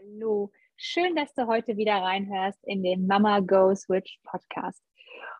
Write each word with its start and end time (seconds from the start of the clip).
Hallo, 0.00 0.50
schön, 0.76 1.14
dass 1.14 1.34
du 1.34 1.46
heute 1.46 1.76
wieder 1.76 1.96
reinhörst 1.96 2.58
in 2.64 2.82
den 2.82 3.06
Mama 3.06 3.40
Go 3.40 3.74
Switch 3.74 4.18
Podcast. 4.24 4.82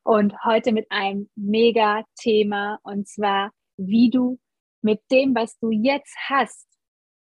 Und 0.03 0.35
heute 0.45 0.73
mit 0.73 0.87
einem 0.91 1.31
mega 1.35 2.05
Thema 2.19 2.79
und 2.83 3.09
zwar, 3.09 3.53
wie 3.79 4.11
du 4.11 4.39
mit 4.83 5.01
dem, 5.11 5.35
was 5.35 5.59
du 5.61 5.71
jetzt 5.71 6.15
hast, 6.29 6.69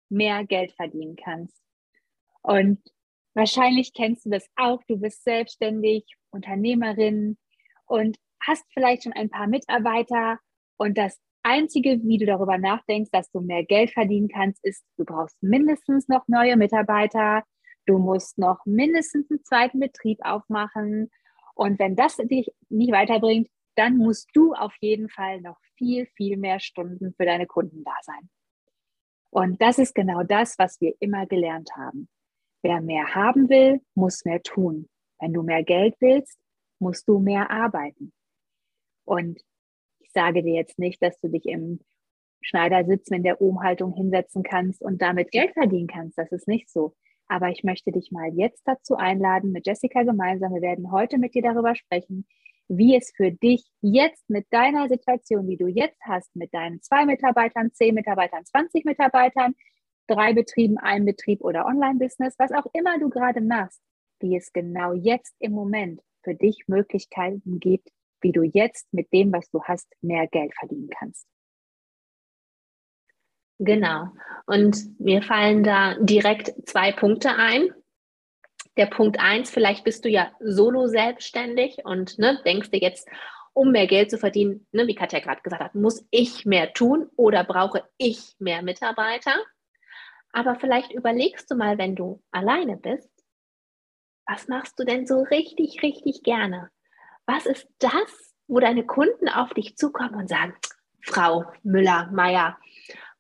mehr 0.10 0.43
Geld 0.46 0.71
verdienen 0.71 1.15
kannst. 1.18 1.55
Und 2.42 2.82
wahrscheinlich 3.36 3.93
kennst 3.93 4.25
du 4.25 4.32
das 4.32 4.48
auch. 4.55 4.82
Du 4.88 4.98
bist 4.98 5.23
selbstständig, 5.23 6.05
Unternehmerin 6.32 7.38
und 7.86 8.18
hast 8.41 8.66
vielleicht 8.73 9.04
schon 9.04 9.14
ein 9.14 9.30
paar 9.30 9.48
Mitarbeiter 9.48 10.39
und 10.77 10.98
das 10.98 11.20
Einzige, 11.44 12.02
wie 12.04 12.18
du 12.18 12.26
darüber 12.26 12.58
nachdenkst, 12.58 13.12
dass 13.12 13.32
du 13.32 13.42
mehr 13.42 13.64
Geld 13.64 13.92
verdienen 13.92 14.28
kannst, 14.28 14.64
ist, 14.64 14.84
du 14.98 15.06
brauchst 15.06 15.42
mindestens 15.42 16.07
noch 16.07 16.28
neue 16.28 16.57
Mitarbeiter, 16.57 17.43
du 17.86 17.97
musst 17.97 18.38
noch 18.38 18.66
mindestens 18.66 19.30
einen 19.32 19.44
zweiten 19.44 19.80
Betrieb 19.80 20.20
aufmachen. 20.21 21.10
Und 21.56 21.80
wenn 21.80 21.96
das 21.96 22.18
dich 22.18 22.52
nicht 22.70 22.92
weiterbringt, 22.92 23.50
dann 23.75 23.97
musst 23.97 24.30
du 24.33 24.54
auf 24.54 24.74
jeden 24.82 25.10
Fall 25.10 25.42
noch 25.42 25.57
viel, 25.78 26.06
viel 26.16 26.38
mehr 26.38 26.60
Stunden 26.60 27.14
für 27.14 27.25
deine 27.25 27.47
Kunden 27.47 27.83
da 27.83 27.94
sein. 28.02 28.30
Und 29.32 29.61
das 29.61 29.78
ist 29.78 29.96
genau 29.96 30.24
das, 30.24 30.58
was 30.58 30.82
wir 30.82 30.94
immer 31.00 31.25
gelernt 31.25 31.69
haben. 31.75 32.09
Wer 32.61 32.81
mehr 32.81 33.16
haben 33.16 33.50
will, 33.50 33.81
muss 33.95 34.25
mehr 34.25 34.42
tun. 34.42 34.89
Wenn 35.19 35.33
du 35.33 35.44
mehr 35.44 35.64
Geld 35.64 35.95
willst, 36.00 36.38
musst 36.80 37.08
du 37.08 37.19
mehr 37.19 37.50
arbeiten. 37.50 38.11
Und 39.06 39.39
ich 40.09 40.13
sage 40.13 40.41
dir 40.41 40.55
jetzt 40.55 40.80
nicht, 40.80 41.02
dass 41.03 41.19
du 41.19 41.27
dich 41.27 41.45
im 41.45 41.80
Schneidersitz 42.41 43.09
in 43.11 43.22
der 43.22 43.41
Umhaltung 43.41 43.94
hinsetzen 43.94 44.41
kannst 44.41 44.81
und 44.81 45.03
damit 45.03 45.31
Geld 45.31 45.53
verdienen 45.53 45.88
kannst. 45.88 46.17
Das 46.17 46.31
ist 46.31 46.47
nicht 46.47 46.69
so. 46.69 46.95
Aber 47.27 47.49
ich 47.49 47.63
möchte 47.63 47.91
dich 47.91 48.11
mal 48.11 48.31
jetzt 48.33 48.63
dazu 48.66 48.95
einladen, 48.95 49.51
mit 49.51 49.67
Jessica 49.67 50.01
gemeinsam. 50.01 50.51
Wir 50.55 50.63
werden 50.63 50.91
heute 50.91 51.19
mit 51.19 51.35
dir 51.35 51.43
darüber 51.43 51.75
sprechen, 51.75 52.25
wie 52.67 52.95
es 52.95 53.11
für 53.16 53.31
dich 53.31 53.69
jetzt 53.81 54.27
mit 54.31 54.47
deiner 54.49 54.89
Situation, 54.89 55.47
die 55.47 55.57
du 55.57 55.67
jetzt 55.67 56.01
hast, 56.01 56.35
mit 56.35 56.55
deinen 56.55 56.81
zwei 56.81 57.05
Mitarbeitern, 57.05 57.71
zehn 57.71 57.94
Mitarbeitern, 57.94 58.44
20 58.45 58.85
Mitarbeitern, 58.85 59.53
drei 60.07 60.33
Betrieben, 60.33 60.79
ein 60.79 61.05
Betrieb 61.05 61.41
oder 61.41 61.67
Online-Business, 61.67 62.33
was 62.39 62.51
auch 62.51 62.66
immer 62.73 62.97
du 62.97 63.09
gerade 63.09 63.41
machst, 63.41 63.81
wie 64.21 64.35
es 64.35 64.51
genau 64.53 64.94
jetzt 64.94 65.35
im 65.38 65.51
Moment 65.51 66.01
für 66.23 66.33
dich 66.33 66.63
Möglichkeiten 66.67 67.59
gibt, 67.59 67.89
wie 68.22 68.31
du 68.31 68.44
jetzt 68.44 68.92
mit 68.94 69.12
dem, 69.14 69.31
was 69.31 69.50
du 69.50 69.64
hast, 69.64 69.88
mehr 70.02 70.28
Geld 70.28 70.53
verdienen 70.56 70.89
kannst. 70.98 71.28
Genau. 73.59 74.08
Und 74.45 75.00
mir 75.00 75.22
fallen 75.22 75.64
da 75.64 75.95
direkt 76.00 76.53
zwei 76.67 76.92
Punkte 76.94 77.36
ein. 77.36 77.70
Der 78.78 78.86
Punkt 78.86 79.20
eins, 79.20 79.50
vielleicht 79.50 79.84
bist 79.84 80.06
du 80.06 80.09
ja 80.09 80.31
solo 80.40 80.88
selbstständig 80.88 81.80
und 81.84 82.17
ne, 82.17 82.42
denkst 82.45 82.72
dir 82.72 82.80
jetzt, 82.80 83.09
um 83.53 83.72
mehr 83.72 83.88
Geld 83.88 84.09
zu 84.09 84.17
verdienen, 84.17 84.66
ne, 84.72 84.88
wie 84.88 84.95
Katja 84.95 85.20
gerade 85.20 85.42
gesagt 85.42 85.62
hat, 85.62 85.75
muss 85.75 86.06
ich 86.12 86.45
mehr 86.45 86.72
tun 86.72 87.09
oder 87.17 87.44
brauche 87.44 87.84
ich 87.97 88.36
mehr 88.40 88.62
Mitarbeiter? 88.62 89.34
Aber 90.31 90.56
vielleicht 90.56 90.94
überlegst 90.94 91.52
du 91.52 91.56
mal, 91.56 91.78
wenn 91.78 91.95
du 91.95 92.22
alleine 92.31 92.78
bist, 92.78 93.12
was 94.25 94.47
machst 94.47 94.80
du 94.80 94.86
denn 94.86 95.08
so 95.08 95.23
richtig, 95.23 95.81
richtig 95.81 96.23
gerne? 96.23 96.70
Was 97.30 97.45
ist 97.45 97.67
das, 97.77 98.33
wo 98.47 98.59
deine 98.59 98.83
Kunden 98.88 99.30
auf 99.30 99.53
dich 99.53 99.77
zukommen 99.77 100.16
und 100.16 100.27
sagen, 100.27 100.55
Frau 101.03 101.45
Müller, 101.61 102.09
Meier, 102.11 102.58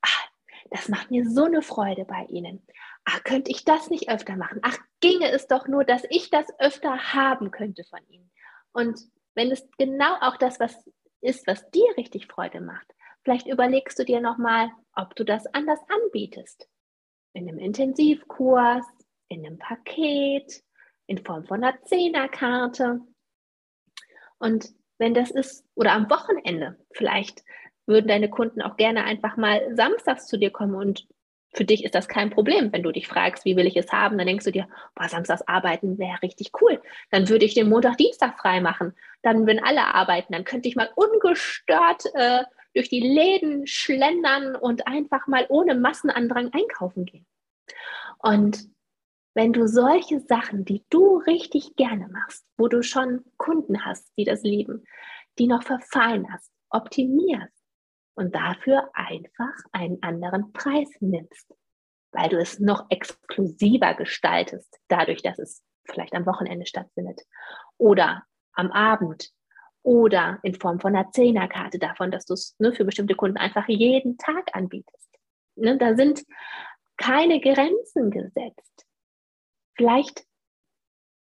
ach, 0.01 0.27
das 0.71 0.89
macht 0.89 1.11
mir 1.11 1.29
so 1.29 1.43
eine 1.43 1.61
Freude 1.61 2.05
bei 2.05 2.25
Ihnen. 2.25 2.65
Ach, 3.05 3.23
könnte 3.23 3.51
ich 3.51 3.65
das 3.65 3.91
nicht 3.91 4.09
öfter 4.09 4.35
machen? 4.35 4.61
Ach, 4.63 4.79
ginge 4.99 5.29
es 5.29 5.45
doch 5.45 5.67
nur, 5.67 5.83
dass 5.83 6.05
ich 6.09 6.31
das 6.31 6.47
öfter 6.57 7.13
haben 7.13 7.51
könnte 7.51 7.83
von 7.83 7.99
Ihnen. 8.07 8.31
Und 8.71 8.99
wenn 9.35 9.51
es 9.51 9.69
genau 9.77 10.15
auch 10.21 10.37
das 10.37 10.59
was 10.59 10.89
ist, 11.21 11.45
was 11.45 11.69
dir 11.69 11.95
richtig 11.95 12.25
Freude 12.25 12.61
macht, 12.61 12.87
vielleicht 13.21 13.45
überlegst 13.45 13.99
du 13.99 14.05
dir 14.05 14.21
nochmal, 14.21 14.71
ob 14.95 15.15
du 15.15 15.23
das 15.23 15.45
anders 15.53 15.81
anbietest. 15.87 16.67
In 17.33 17.47
einem 17.47 17.59
Intensivkurs, 17.59 18.87
in 19.27 19.45
einem 19.45 19.59
Paket, 19.59 20.63
in 21.05 21.23
Form 21.23 21.45
von 21.45 21.63
einer 21.63 21.79
Zehnerkarte. 21.83 23.01
Und 24.39 24.69
wenn 24.97 25.13
das 25.13 25.31
ist, 25.31 25.65
oder 25.75 25.93
am 25.93 26.09
Wochenende, 26.09 26.77
vielleicht 26.91 27.43
würden 27.85 28.07
deine 28.07 28.29
Kunden 28.29 28.61
auch 28.61 28.77
gerne 28.77 29.03
einfach 29.03 29.37
mal 29.37 29.75
samstags 29.75 30.27
zu 30.27 30.37
dir 30.37 30.51
kommen 30.51 30.75
und 30.75 31.07
für 31.53 31.65
dich 31.65 31.83
ist 31.83 31.95
das 31.95 32.07
kein 32.07 32.29
Problem. 32.29 32.71
Wenn 32.71 32.83
du 32.83 32.91
dich 32.91 33.07
fragst, 33.07 33.43
wie 33.43 33.55
will 33.55 33.65
ich 33.65 33.75
es 33.75 33.91
haben, 33.91 34.17
dann 34.17 34.27
denkst 34.27 34.45
du 34.45 34.51
dir, 34.51 34.67
boah, 34.95 35.09
samstags 35.09 35.41
arbeiten 35.47 35.97
wäre 35.97 36.21
richtig 36.21 36.51
cool. 36.61 36.81
Dann 37.09 37.27
würde 37.27 37.45
ich 37.45 37.55
den 37.55 37.69
Montag, 37.69 37.97
Dienstag 37.97 38.39
frei 38.39 38.61
machen. 38.61 38.93
Dann, 39.23 39.47
wenn 39.47 39.63
alle 39.63 39.93
arbeiten, 39.93 40.33
dann 40.33 40.43
könnte 40.43 40.69
ich 40.69 40.75
mal 40.75 40.89
ungestört 40.95 42.03
äh, 42.13 42.43
durch 42.75 42.89
die 42.89 42.99
Läden 42.99 43.65
schlendern 43.65 44.55
und 44.55 44.87
einfach 44.87 45.25
mal 45.27 45.45
ohne 45.49 45.73
Massenandrang 45.73 46.51
einkaufen 46.53 47.05
gehen. 47.05 47.25
Und 48.19 48.69
wenn 49.33 49.53
du 49.53 49.67
solche 49.67 50.19
Sachen, 50.21 50.65
die 50.65 50.83
du 50.89 51.17
richtig 51.17 51.75
gerne 51.75 52.07
machst, 52.09 52.45
wo 52.57 52.67
du 52.67 52.81
schon 52.83 53.23
Kunden 53.37 53.85
hast, 53.85 54.11
die 54.17 54.25
das 54.25 54.41
lieben, 54.43 54.83
die 55.37 55.47
noch 55.47 55.63
verfeinerst, 55.63 56.51
optimierst 56.69 57.53
und 58.15 58.35
dafür 58.35 58.89
einfach 58.93 59.53
einen 59.71 60.01
anderen 60.01 60.51
Preis 60.51 60.89
nimmst, 60.99 61.53
weil 62.11 62.29
du 62.29 62.37
es 62.37 62.59
noch 62.59 62.87
exklusiver 62.89 63.93
gestaltest, 63.93 64.79
dadurch, 64.87 65.21
dass 65.21 65.39
es 65.39 65.63
vielleicht 65.85 66.13
am 66.13 66.25
Wochenende 66.25 66.65
stattfindet 66.65 67.21
oder 67.77 68.23
am 68.53 68.71
Abend 68.71 69.31
oder 69.83 70.39
in 70.43 70.55
Form 70.55 70.79
von 70.79 70.95
einer 70.95 71.11
Zehnerkarte 71.11 71.79
davon, 71.79 72.11
dass 72.11 72.25
du 72.25 72.33
es 72.33 72.55
ne, 72.59 72.73
für 72.73 72.83
bestimmte 72.83 73.15
Kunden 73.15 73.37
einfach 73.37 73.67
jeden 73.67 74.17
Tag 74.17 74.49
anbietest. 74.53 75.09
Ne, 75.55 75.77
da 75.77 75.95
sind 75.95 76.25
keine 76.97 77.39
Grenzen 77.39 78.11
gesetzt. 78.11 78.85
Vielleicht 79.79 80.25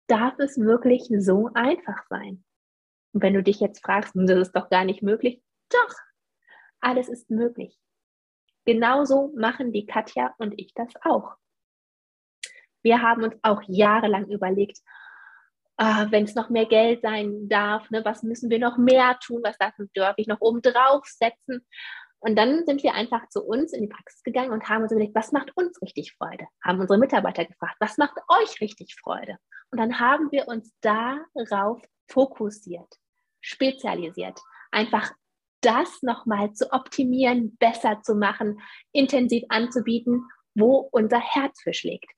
darf 0.08 0.36
es 0.41 0.58
wirklich 0.58 1.04
so 1.20 1.48
einfach 1.54 2.04
sein. 2.10 2.44
Und 3.12 3.22
wenn 3.22 3.34
du 3.34 3.41
dich 3.44 3.60
jetzt 3.60 3.84
fragst, 3.84 4.14
hm, 4.14 4.26
das 4.26 4.48
ist 4.48 4.56
doch 4.56 4.69
gar 4.69 4.84
nicht 4.84 5.00
möglich, 5.00 5.41
doch, 5.69 5.94
alles 6.80 7.08
ist 7.08 7.30
möglich. 7.30 7.78
Genauso 8.64 9.32
machen 9.36 9.72
die 9.72 9.86
Katja 9.86 10.34
und 10.38 10.58
ich 10.58 10.74
das 10.74 10.92
auch. 11.02 11.36
Wir 12.82 13.00
haben 13.00 13.22
uns 13.22 13.36
auch 13.42 13.62
jahrelang 13.69 14.28
überlegt, 14.28 14.80
äh, 15.76 16.06
wenn 16.10 16.25
es 16.25 16.34
noch 16.34 16.50
mehr 16.50 16.66
Geld 16.66 17.02
sein 17.02 17.48
darf, 17.48 17.88
ne, 17.90 18.04
was 18.04 18.25
müssen 18.25 18.50
wir 18.50 18.58
noch 18.58 18.76
mehr 18.76 19.20
tun, 19.25 19.40
was 19.44 19.56
darf, 19.58 19.75
darf 19.94 20.19
ich 20.19 20.26
noch 20.26 20.40
oben 20.40 20.62
drauf 20.62 21.06
setzen. 21.06 21.64
Und 22.21 22.37
dann 22.37 22.67
sind 22.67 22.83
wir 22.83 22.95
einfach 22.95 23.29
zu 23.29 23.45
uns 23.45 23.73
in 23.73 23.83
die 23.83 23.89
Praxis 23.89 24.23
gegangen 24.23 24.51
und 24.51 24.69
haben 24.69 24.83
uns 24.83 24.91
überlegt, 24.91 25.15
was 25.15 25.33
macht 25.33 25.56
uns 25.56 25.81
richtig 25.83 26.15
Freude? 26.15 26.47
Haben 26.65 26.81
unsere 26.81 26.99
Mitarbeiter 26.99 27.45
gefragt, 27.45 27.77
was 27.79 27.97
macht 27.97 28.17
euch 28.29 28.61
richtig 28.61 28.97
Freude? 29.01 29.39
Und 29.71 29.79
dann 29.79 30.01
haben 30.01 30.33
wir 30.33 30.49
uns 30.49 30.75
darauf 30.81 31.81
fokussiert, 32.09 32.93
spezialisiert, 33.41 34.41
einfach 34.73 35.12
das 35.61 36.03
nochmal 36.03 36.53
zu 36.55 36.73
optimieren, 36.73 37.56
besser 37.59 38.03
zu 38.03 38.15
machen, 38.15 38.61
intensiv 38.93 39.45
anzubieten, 39.49 40.25
wo 40.55 40.89
unser 40.91 41.21
Herz 41.21 41.61
für 41.62 41.75
schlägt. 41.75 42.11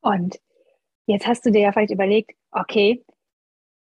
Und 0.00 0.38
jetzt 1.06 1.26
hast 1.26 1.44
du 1.46 1.50
dir 1.50 1.62
ja 1.62 1.72
vielleicht 1.72 1.92
überlegt, 1.92 2.32
okay, 2.50 3.04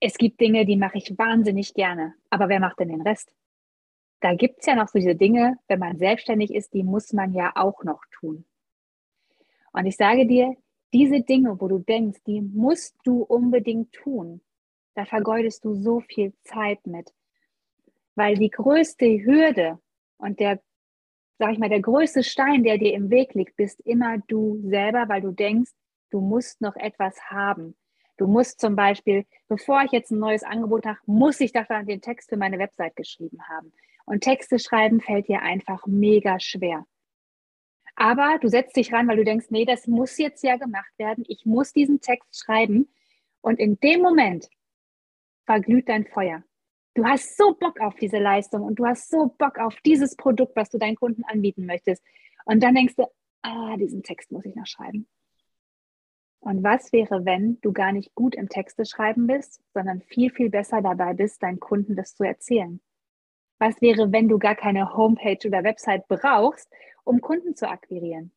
es 0.00 0.18
gibt 0.18 0.40
Dinge, 0.40 0.66
die 0.66 0.76
mache 0.76 0.98
ich 0.98 1.16
wahnsinnig 1.16 1.74
gerne, 1.74 2.14
aber 2.28 2.48
wer 2.48 2.60
macht 2.60 2.80
denn 2.80 2.88
den 2.88 3.02
Rest? 3.02 3.32
Da 4.22 4.34
gibt 4.34 4.60
es 4.60 4.66
ja 4.66 4.76
noch 4.76 4.88
so 4.88 4.98
diese 4.98 5.16
Dinge, 5.16 5.58
wenn 5.66 5.80
man 5.80 5.98
selbstständig 5.98 6.54
ist, 6.54 6.72
die 6.72 6.84
muss 6.84 7.12
man 7.12 7.34
ja 7.34 7.52
auch 7.56 7.82
noch 7.82 8.02
tun. 8.12 8.44
Und 9.72 9.86
ich 9.86 9.96
sage 9.96 10.26
dir, 10.26 10.56
diese 10.92 11.22
Dinge, 11.22 11.60
wo 11.60 11.66
du 11.66 11.78
denkst, 11.78 12.20
die 12.26 12.40
musst 12.40 12.96
du 13.04 13.22
unbedingt 13.22 13.92
tun, 13.92 14.40
da 14.94 15.04
vergeudest 15.04 15.64
du 15.64 15.74
so 15.74 16.00
viel 16.00 16.34
Zeit 16.44 16.86
mit. 16.86 17.12
Weil 18.14 18.36
die 18.36 18.50
größte 18.50 19.06
Hürde 19.06 19.80
und 20.18 20.38
der, 20.38 20.60
sag 21.38 21.52
ich 21.52 21.58
mal, 21.58 21.70
der 21.70 21.80
größte 21.80 22.22
Stein, 22.22 22.62
der 22.62 22.78
dir 22.78 22.94
im 22.94 23.10
Weg 23.10 23.34
liegt, 23.34 23.56
bist 23.56 23.80
immer 23.80 24.18
du 24.28 24.60
selber, 24.68 25.08
weil 25.08 25.22
du 25.22 25.32
denkst, 25.32 25.72
du 26.10 26.20
musst 26.20 26.60
noch 26.60 26.76
etwas 26.76 27.18
haben. 27.30 27.74
Du 28.18 28.26
musst 28.28 28.60
zum 28.60 28.76
Beispiel, 28.76 29.24
bevor 29.48 29.82
ich 29.82 29.90
jetzt 29.90 30.12
ein 30.12 30.18
neues 30.18 30.44
Angebot 30.44 30.86
habe, 30.86 30.98
muss 31.06 31.40
ich 31.40 31.52
dafür 31.52 31.82
den 31.82 32.02
Text 32.02 32.28
für 32.28 32.36
meine 32.36 32.58
Website 32.58 32.94
geschrieben 32.94 33.48
haben. 33.48 33.72
Und 34.04 34.22
Texte 34.22 34.58
schreiben 34.58 35.00
fällt 35.00 35.28
dir 35.28 35.42
einfach 35.42 35.86
mega 35.86 36.40
schwer. 36.40 36.86
Aber 37.94 38.38
du 38.40 38.48
setzt 38.48 38.76
dich 38.76 38.92
ran, 38.92 39.06
weil 39.06 39.16
du 39.16 39.24
denkst, 39.24 39.46
nee, 39.50 39.64
das 39.64 39.86
muss 39.86 40.18
jetzt 40.18 40.42
ja 40.42 40.56
gemacht 40.56 40.92
werden. 40.98 41.24
Ich 41.28 41.44
muss 41.44 41.72
diesen 41.72 42.00
Text 42.00 42.42
schreiben. 42.42 42.92
Und 43.40 43.58
in 43.58 43.78
dem 43.80 44.00
Moment 44.00 44.48
verglüht 45.44 45.88
dein 45.88 46.06
Feuer. 46.06 46.42
Du 46.94 47.04
hast 47.04 47.36
so 47.36 47.54
Bock 47.54 47.80
auf 47.80 47.94
diese 47.96 48.18
Leistung 48.18 48.62
und 48.62 48.76
du 48.76 48.86
hast 48.86 49.10
so 49.10 49.34
Bock 49.38 49.58
auf 49.58 49.76
dieses 49.80 50.16
Produkt, 50.16 50.56
was 50.56 50.70
du 50.70 50.78
deinen 50.78 50.96
Kunden 50.96 51.24
anbieten 51.24 51.66
möchtest. 51.66 52.02
Und 52.44 52.62
dann 52.62 52.74
denkst 52.74 52.96
du, 52.96 53.06
ah, 53.42 53.76
diesen 53.76 54.02
Text 54.02 54.30
muss 54.30 54.44
ich 54.44 54.54
noch 54.54 54.66
schreiben. 54.66 55.08
Und 56.40 56.64
was 56.64 56.92
wäre, 56.92 57.24
wenn 57.24 57.60
du 57.60 57.72
gar 57.72 57.92
nicht 57.92 58.14
gut 58.14 58.34
im 58.34 58.48
Texte 58.48 58.84
schreiben 58.84 59.26
bist, 59.26 59.62
sondern 59.72 60.02
viel, 60.02 60.30
viel 60.30 60.50
besser 60.50 60.82
dabei 60.82 61.14
bist, 61.14 61.42
deinen 61.42 61.60
Kunden 61.60 61.94
das 61.94 62.14
zu 62.14 62.24
erzählen? 62.24 62.80
Was 63.62 63.80
wäre, 63.80 64.10
wenn 64.10 64.26
du 64.28 64.40
gar 64.40 64.56
keine 64.56 64.96
Homepage 64.96 65.46
oder 65.46 65.62
Website 65.62 66.08
brauchst, 66.08 66.68
um 67.04 67.20
Kunden 67.20 67.54
zu 67.54 67.68
akquirieren? 67.68 68.32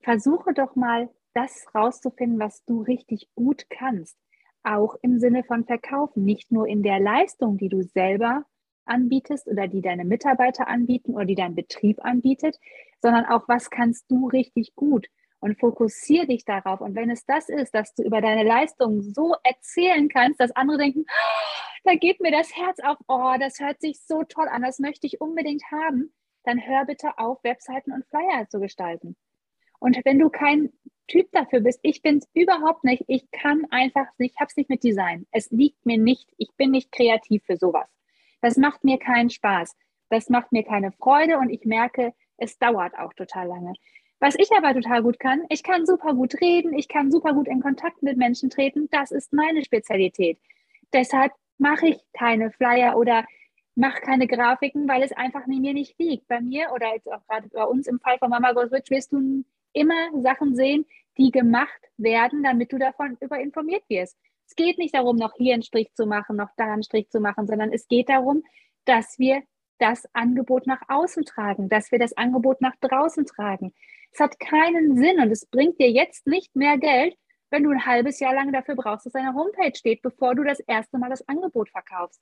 Versuche 0.00 0.52
doch 0.52 0.74
mal, 0.74 1.08
das 1.32 1.64
rauszufinden, 1.72 2.40
was 2.40 2.64
du 2.64 2.82
richtig 2.82 3.28
gut 3.36 3.66
kannst. 3.70 4.18
Auch 4.64 4.96
im 5.00 5.20
Sinne 5.20 5.44
von 5.44 5.64
Verkaufen, 5.64 6.24
nicht 6.24 6.50
nur 6.50 6.66
in 6.66 6.82
der 6.82 6.98
Leistung, 6.98 7.56
die 7.56 7.68
du 7.68 7.84
selber 7.84 8.42
anbietest 8.84 9.46
oder 9.46 9.68
die 9.68 9.80
deine 9.80 10.04
Mitarbeiter 10.04 10.66
anbieten 10.66 11.14
oder 11.14 11.24
die 11.24 11.36
dein 11.36 11.54
Betrieb 11.54 12.04
anbietet, 12.04 12.58
sondern 13.00 13.26
auch, 13.26 13.46
was 13.46 13.70
kannst 13.70 14.10
du 14.10 14.26
richtig 14.26 14.74
gut 14.74 15.06
und 15.38 15.60
fokussiere 15.60 16.26
dich 16.26 16.44
darauf. 16.44 16.80
Und 16.80 16.96
wenn 16.96 17.10
es 17.10 17.24
das 17.26 17.48
ist, 17.48 17.76
dass 17.76 17.94
du 17.94 18.02
über 18.02 18.20
deine 18.20 18.42
Leistung 18.42 19.02
so 19.02 19.36
erzählen 19.44 20.08
kannst, 20.08 20.40
dass 20.40 20.50
andere 20.56 20.78
denken, 20.78 21.04
oh, 21.06 21.75
da 21.86 21.94
geht 21.94 22.20
mir 22.20 22.32
das 22.32 22.54
Herz 22.56 22.80
auf, 22.80 22.98
oh, 23.08 23.34
das 23.38 23.60
hört 23.60 23.80
sich 23.80 24.00
so 24.00 24.22
toll 24.24 24.48
an, 24.48 24.62
das 24.62 24.78
möchte 24.78 25.06
ich 25.06 25.20
unbedingt 25.20 25.62
haben, 25.70 26.12
dann 26.44 26.64
hör 26.66 26.84
bitte 26.84 27.18
auf, 27.18 27.42
Webseiten 27.44 27.92
und 27.92 28.06
Flyer 28.06 28.48
zu 28.48 28.60
gestalten. 28.60 29.16
Und 29.78 30.00
wenn 30.04 30.18
du 30.18 30.30
kein 30.30 30.72
Typ 31.08 31.30
dafür 31.32 31.60
bist, 31.60 31.80
ich 31.82 32.02
bin 32.02 32.18
es 32.18 32.28
überhaupt 32.34 32.84
nicht, 32.84 33.04
ich 33.08 33.30
kann 33.30 33.64
einfach 33.70 34.06
nicht, 34.18 34.34
ich 34.34 34.40
habe 34.40 34.48
es 34.48 34.56
nicht 34.56 34.70
mit 34.70 34.82
Design. 34.82 35.26
Es 35.30 35.50
liegt 35.50 35.84
mir 35.86 35.98
nicht, 35.98 36.28
ich 36.38 36.50
bin 36.56 36.70
nicht 36.70 36.90
kreativ 36.92 37.44
für 37.44 37.56
sowas. 37.56 37.88
Das 38.40 38.56
macht 38.56 38.84
mir 38.84 38.98
keinen 38.98 39.30
Spaß. 39.30 39.76
Das 40.08 40.28
macht 40.30 40.52
mir 40.52 40.62
keine 40.62 40.92
Freude 40.92 41.38
und 41.38 41.50
ich 41.50 41.64
merke, 41.64 42.14
es 42.36 42.58
dauert 42.58 42.98
auch 42.98 43.12
total 43.14 43.48
lange. 43.48 43.74
Was 44.18 44.34
ich 44.36 44.50
aber 44.56 44.72
total 44.72 45.02
gut 45.02 45.18
kann, 45.18 45.44
ich 45.50 45.62
kann 45.62 45.84
super 45.84 46.14
gut 46.14 46.40
reden, 46.40 46.72
ich 46.72 46.88
kann 46.88 47.10
super 47.10 47.34
gut 47.34 47.48
in 47.48 47.60
Kontakt 47.60 48.02
mit 48.02 48.16
Menschen 48.16 48.50
treten. 48.50 48.88
Das 48.90 49.10
ist 49.10 49.32
meine 49.32 49.64
Spezialität. 49.64 50.38
Deshalb 50.92 51.32
mache 51.58 51.88
ich 51.88 51.98
keine 52.12 52.50
Flyer 52.50 52.96
oder 52.96 53.24
mache 53.74 54.00
keine 54.00 54.26
Grafiken, 54.26 54.88
weil 54.88 55.02
es 55.02 55.12
einfach 55.12 55.46
mir 55.46 55.74
nicht 55.74 55.98
liegt. 55.98 56.26
Bei 56.28 56.40
mir 56.40 56.70
oder 56.74 56.94
jetzt 56.94 57.10
auch 57.10 57.24
gerade 57.26 57.48
bei 57.48 57.64
uns 57.64 57.86
im 57.86 58.00
Fall 58.00 58.18
von 58.18 58.30
Mama 58.30 58.52
Goes 58.52 58.72
Rich 58.72 58.90
wirst 58.90 59.12
du 59.12 59.44
immer 59.72 60.10
Sachen 60.22 60.56
sehen, 60.56 60.86
die 61.18 61.30
gemacht 61.30 61.80
werden, 61.96 62.42
damit 62.42 62.72
du 62.72 62.78
davon 62.78 63.16
über 63.20 63.38
informiert 63.38 63.84
wirst. 63.88 64.16
Es 64.46 64.54
geht 64.54 64.78
nicht 64.78 64.94
darum, 64.94 65.16
noch 65.16 65.34
hier 65.36 65.54
einen 65.54 65.62
Strich 65.62 65.92
zu 65.94 66.06
machen, 66.06 66.36
noch 66.36 66.50
da 66.56 66.72
einen 66.72 66.82
Strich 66.82 67.10
zu 67.10 67.20
machen, 67.20 67.46
sondern 67.46 67.72
es 67.72 67.88
geht 67.88 68.08
darum, 68.08 68.42
dass 68.84 69.18
wir 69.18 69.42
das 69.78 70.04
Angebot 70.14 70.66
nach 70.66 70.82
außen 70.88 71.24
tragen, 71.24 71.68
dass 71.68 71.90
wir 71.92 71.98
das 71.98 72.16
Angebot 72.16 72.60
nach 72.60 72.76
draußen 72.80 73.26
tragen. 73.26 73.74
Es 74.12 74.20
hat 74.20 74.38
keinen 74.38 74.96
Sinn 74.96 75.20
und 75.20 75.30
es 75.30 75.46
bringt 75.46 75.78
dir 75.78 75.90
jetzt 75.90 76.26
nicht 76.26 76.56
mehr 76.56 76.78
Geld, 76.78 77.14
wenn 77.50 77.62
du 77.62 77.70
ein 77.70 77.86
halbes 77.86 78.20
Jahr 78.20 78.34
lang 78.34 78.52
dafür 78.52 78.74
brauchst, 78.74 79.06
dass 79.06 79.12
deine 79.12 79.34
Homepage 79.34 79.74
steht, 79.74 80.02
bevor 80.02 80.34
du 80.34 80.42
das 80.42 80.60
erste 80.60 80.98
Mal 80.98 81.10
das 81.10 81.26
Angebot 81.28 81.70
verkaufst. 81.70 82.20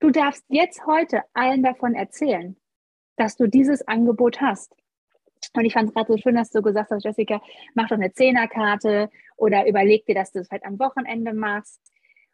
Du 0.00 0.10
darfst 0.10 0.44
jetzt 0.48 0.86
heute 0.86 1.22
allen 1.32 1.62
davon 1.62 1.94
erzählen, 1.94 2.56
dass 3.16 3.36
du 3.36 3.48
dieses 3.48 3.86
Angebot 3.88 4.40
hast. 4.40 4.74
Und 5.54 5.64
ich 5.64 5.72
fand 5.72 5.88
es 5.88 5.94
gerade 5.94 6.12
so 6.12 6.18
schön, 6.18 6.36
dass 6.36 6.50
du 6.50 6.62
gesagt 6.62 6.90
hast, 6.90 7.04
Jessica, 7.04 7.40
mach 7.74 7.88
doch 7.88 7.96
eine 7.96 8.12
Zehnerkarte 8.12 9.10
oder 9.36 9.66
überleg 9.66 10.04
dir, 10.06 10.14
dass 10.14 10.32
du 10.32 10.40
es 10.40 10.48
vielleicht 10.48 10.66
am 10.66 10.78
Wochenende 10.78 11.32
machst. 11.32 11.80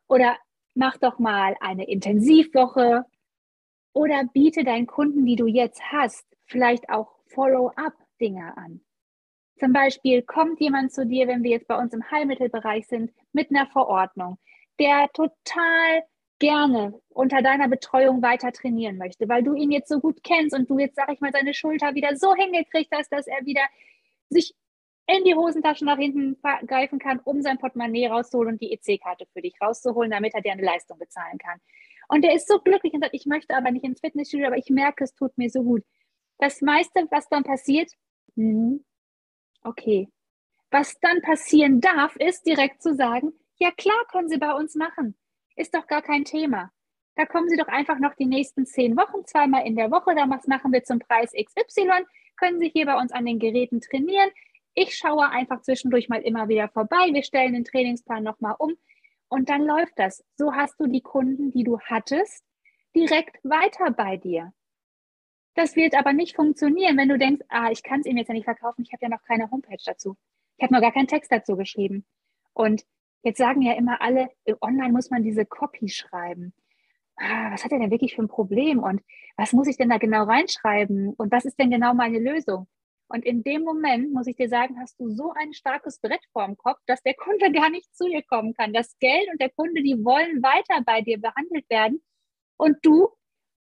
Oder 0.08 0.36
mach 0.74 0.98
doch 0.98 1.18
mal 1.18 1.56
eine 1.60 1.86
Intensivwoche 1.86 3.04
oder 3.92 4.24
biete 4.24 4.64
deinen 4.64 4.86
Kunden, 4.86 5.24
die 5.24 5.36
du 5.36 5.46
jetzt 5.46 5.80
hast, 5.92 6.26
vielleicht 6.44 6.90
auch 6.90 7.14
Follow-up-Dinge 7.28 8.56
an. 8.56 8.83
Zum 9.64 9.72
Beispiel 9.72 10.20
kommt 10.20 10.60
jemand 10.60 10.92
zu 10.92 11.06
dir, 11.06 11.26
wenn 11.26 11.42
wir 11.42 11.52
jetzt 11.52 11.68
bei 11.68 11.78
uns 11.78 11.94
im 11.94 12.10
Heilmittelbereich 12.10 12.86
sind, 12.86 13.10
mit 13.32 13.48
einer 13.48 13.66
Verordnung, 13.66 14.36
der 14.78 15.08
total 15.14 16.02
gerne 16.38 17.00
unter 17.08 17.40
deiner 17.40 17.66
Betreuung 17.66 18.20
weiter 18.20 18.52
trainieren 18.52 18.98
möchte, 18.98 19.26
weil 19.26 19.42
du 19.42 19.54
ihn 19.54 19.70
jetzt 19.70 19.88
so 19.88 20.00
gut 20.00 20.22
kennst 20.22 20.54
und 20.54 20.68
du 20.68 20.78
jetzt, 20.78 20.96
sag 20.96 21.10
ich 21.10 21.20
mal, 21.22 21.32
seine 21.32 21.54
Schulter 21.54 21.94
wieder 21.94 22.14
so 22.14 22.34
hingekriegt 22.34 22.92
hast, 22.94 23.10
dass 23.10 23.26
er 23.26 23.46
wieder 23.46 23.62
sich 24.28 24.54
in 25.06 25.24
die 25.24 25.34
Hosentasche 25.34 25.86
nach 25.86 25.96
hinten 25.96 26.36
greifen 26.66 26.98
kann, 26.98 27.20
um 27.20 27.40
sein 27.40 27.56
Portemonnaie 27.56 28.08
rauszuholen 28.08 28.52
und 28.52 28.60
die 28.60 28.70
EC-Karte 28.70 29.24
für 29.32 29.40
dich 29.40 29.54
rauszuholen, 29.62 30.10
damit 30.10 30.34
er 30.34 30.42
dir 30.42 30.52
eine 30.52 30.62
Leistung 30.62 30.98
bezahlen 30.98 31.38
kann. 31.38 31.58
Und 32.08 32.22
der 32.22 32.34
ist 32.34 32.48
so 32.48 32.58
glücklich 32.58 32.92
und 32.92 33.00
sagt, 33.00 33.14
ich 33.14 33.24
möchte 33.24 33.56
aber 33.56 33.70
nicht 33.70 33.86
ins 33.86 34.00
Fitnessstudio, 34.00 34.48
aber 34.48 34.58
ich 34.58 34.68
merke, 34.68 35.04
es 35.04 35.14
tut 35.14 35.38
mir 35.38 35.48
so 35.48 35.62
gut. 35.62 35.84
Das 36.36 36.60
meiste, 36.60 37.06
was 37.10 37.30
dann 37.30 37.44
passiert, 37.44 37.90
hm, 38.36 38.84
okay. 39.64 40.08
Was 40.70 40.98
dann 41.00 41.20
passieren 41.22 41.80
darf, 41.80 42.16
ist 42.16 42.46
direkt 42.46 42.82
zu 42.82 42.94
sagen, 42.94 43.32
ja 43.56 43.70
klar 43.70 44.04
können 44.10 44.28
Sie 44.28 44.38
bei 44.38 44.52
uns 44.52 44.74
machen. 44.74 45.16
Ist 45.56 45.74
doch 45.74 45.86
gar 45.86 46.02
kein 46.02 46.24
Thema. 46.24 46.70
Da 47.16 47.26
kommen 47.26 47.48
Sie 47.48 47.56
doch 47.56 47.68
einfach 47.68 47.98
noch 47.98 48.14
die 48.14 48.26
nächsten 48.26 48.66
zehn 48.66 48.96
Wochen, 48.96 49.24
zweimal 49.24 49.66
in 49.66 49.76
der 49.76 49.90
Woche, 49.90 50.14
da 50.14 50.26
machen 50.26 50.72
wir 50.72 50.82
zum 50.82 50.98
Preis 50.98 51.32
XY, 51.32 52.04
können 52.36 52.58
Sie 52.58 52.68
hier 52.68 52.86
bei 52.86 52.96
uns 52.96 53.12
an 53.12 53.24
den 53.24 53.38
Geräten 53.38 53.80
trainieren. 53.80 54.30
Ich 54.74 54.96
schaue 54.96 55.28
einfach 55.28 55.62
zwischendurch 55.62 56.08
mal 56.08 56.20
immer 56.22 56.48
wieder 56.48 56.68
vorbei. 56.68 57.10
Wir 57.12 57.22
stellen 57.22 57.52
den 57.52 57.64
Trainingsplan 57.64 58.24
nochmal 58.24 58.56
um. 58.58 58.74
Und 59.28 59.48
dann 59.48 59.62
läuft 59.62 59.92
das. 59.96 60.24
So 60.36 60.52
hast 60.52 60.78
du 60.80 60.88
die 60.88 61.00
Kunden, 61.00 61.52
die 61.52 61.62
du 61.62 61.78
hattest, 61.80 62.44
direkt 62.94 63.38
weiter 63.44 63.92
bei 63.92 64.16
dir. 64.16 64.52
Das 65.54 65.76
wird 65.76 65.94
aber 65.96 66.12
nicht 66.12 66.36
funktionieren, 66.36 66.96
wenn 66.96 67.08
du 67.08 67.18
denkst, 67.18 67.44
ah, 67.48 67.70
ich 67.70 67.82
kann 67.82 68.00
es 68.00 68.06
ihm 68.06 68.16
jetzt 68.16 68.28
ja 68.28 68.34
nicht 68.34 68.44
verkaufen, 68.44 68.82
ich 68.82 68.92
habe 68.92 69.02
ja 69.02 69.08
noch 69.08 69.22
keine 69.22 69.50
Homepage 69.50 69.82
dazu. 69.84 70.16
Ich 70.56 70.64
habe 70.64 70.74
noch 70.74 70.80
gar 70.80 70.92
keinen 70.92 71.06
Text 71.06 71.30
dazu 71.30 71.56
geschrieben. 71.56 72.04
Und 72.52 72.84
jetzt 73.22 73.38
sagen 73.38 73.62
ja 73.62 73.74
immer 73.74 74.00
alle, 74.00 74.30
online 74.60 74.92
muss 74.92 75.10
man 75.10 75.22
diese 75.22 75.46
Copy 75.46 75.88
schreiben. 75.88 76.52
Ah, 77.16 77.52
was 77.52 77.64
hat 77.64 77.72
er 77.72 77.78
denn 77.78 77.92
wirklich 77.92 78.14
für 78.14 78.22
ein 78.22 78.28
Problem 78.28 78.82
und 78.82 79.00
was 79.36 79.52
muss 79.52 79.68
ich 79.68 79.76
denn 79.76 79.88
da 79.88 79.98
genau 79.98 80.24
reinschreiben 80.24 81.14
und 81.14 81.30
was 81.30 81.44
ist 81.44 81.58
denn 81.58 81.70
genau 81.70 81.94
meine 81.94 82.18
Lösung? 82.18 82.66
Und 83.08 83.24
in 83.24 83.42
dem 83.42 83.62
Moment, 83.62 84.12
muss 84.12 84.26
ich 84.26 84.36
dir 84.36 84.48
sagen, 84.48 84.80
hast 84.80 84.98
du 84.98 85.08
so 85.10 85.32
ein 85.36 85.52
starkes 85.52 86.00
Brett 86.00 86.24
vorm 86.32 86.56
Kopf, 86.56 86.80
dass 86.86 87.02
der 87.02 87.14
Kunde 87.14 87.52
gar 87.52 87.70
nicht 87.70 87.94
zu 87.94 88.08
dir 88.08 88.22
kommen 88.22 88.54
kann. 88.54 88.72
Das 88.72 88.98
Geld 88.98 89.28
und 89.30 89.40
der 89.40 89.50
Kunde, 89.50 89.82
die 89.82 90.04
wollen 90.04 90.42
weiter 90.42 90.82
bei 90.84 91.00
dir 91.02 91.20
behandelt 91.20 91.68
werden. 91.70 92.02
Und 92.56 92.78
du 92.82 93.08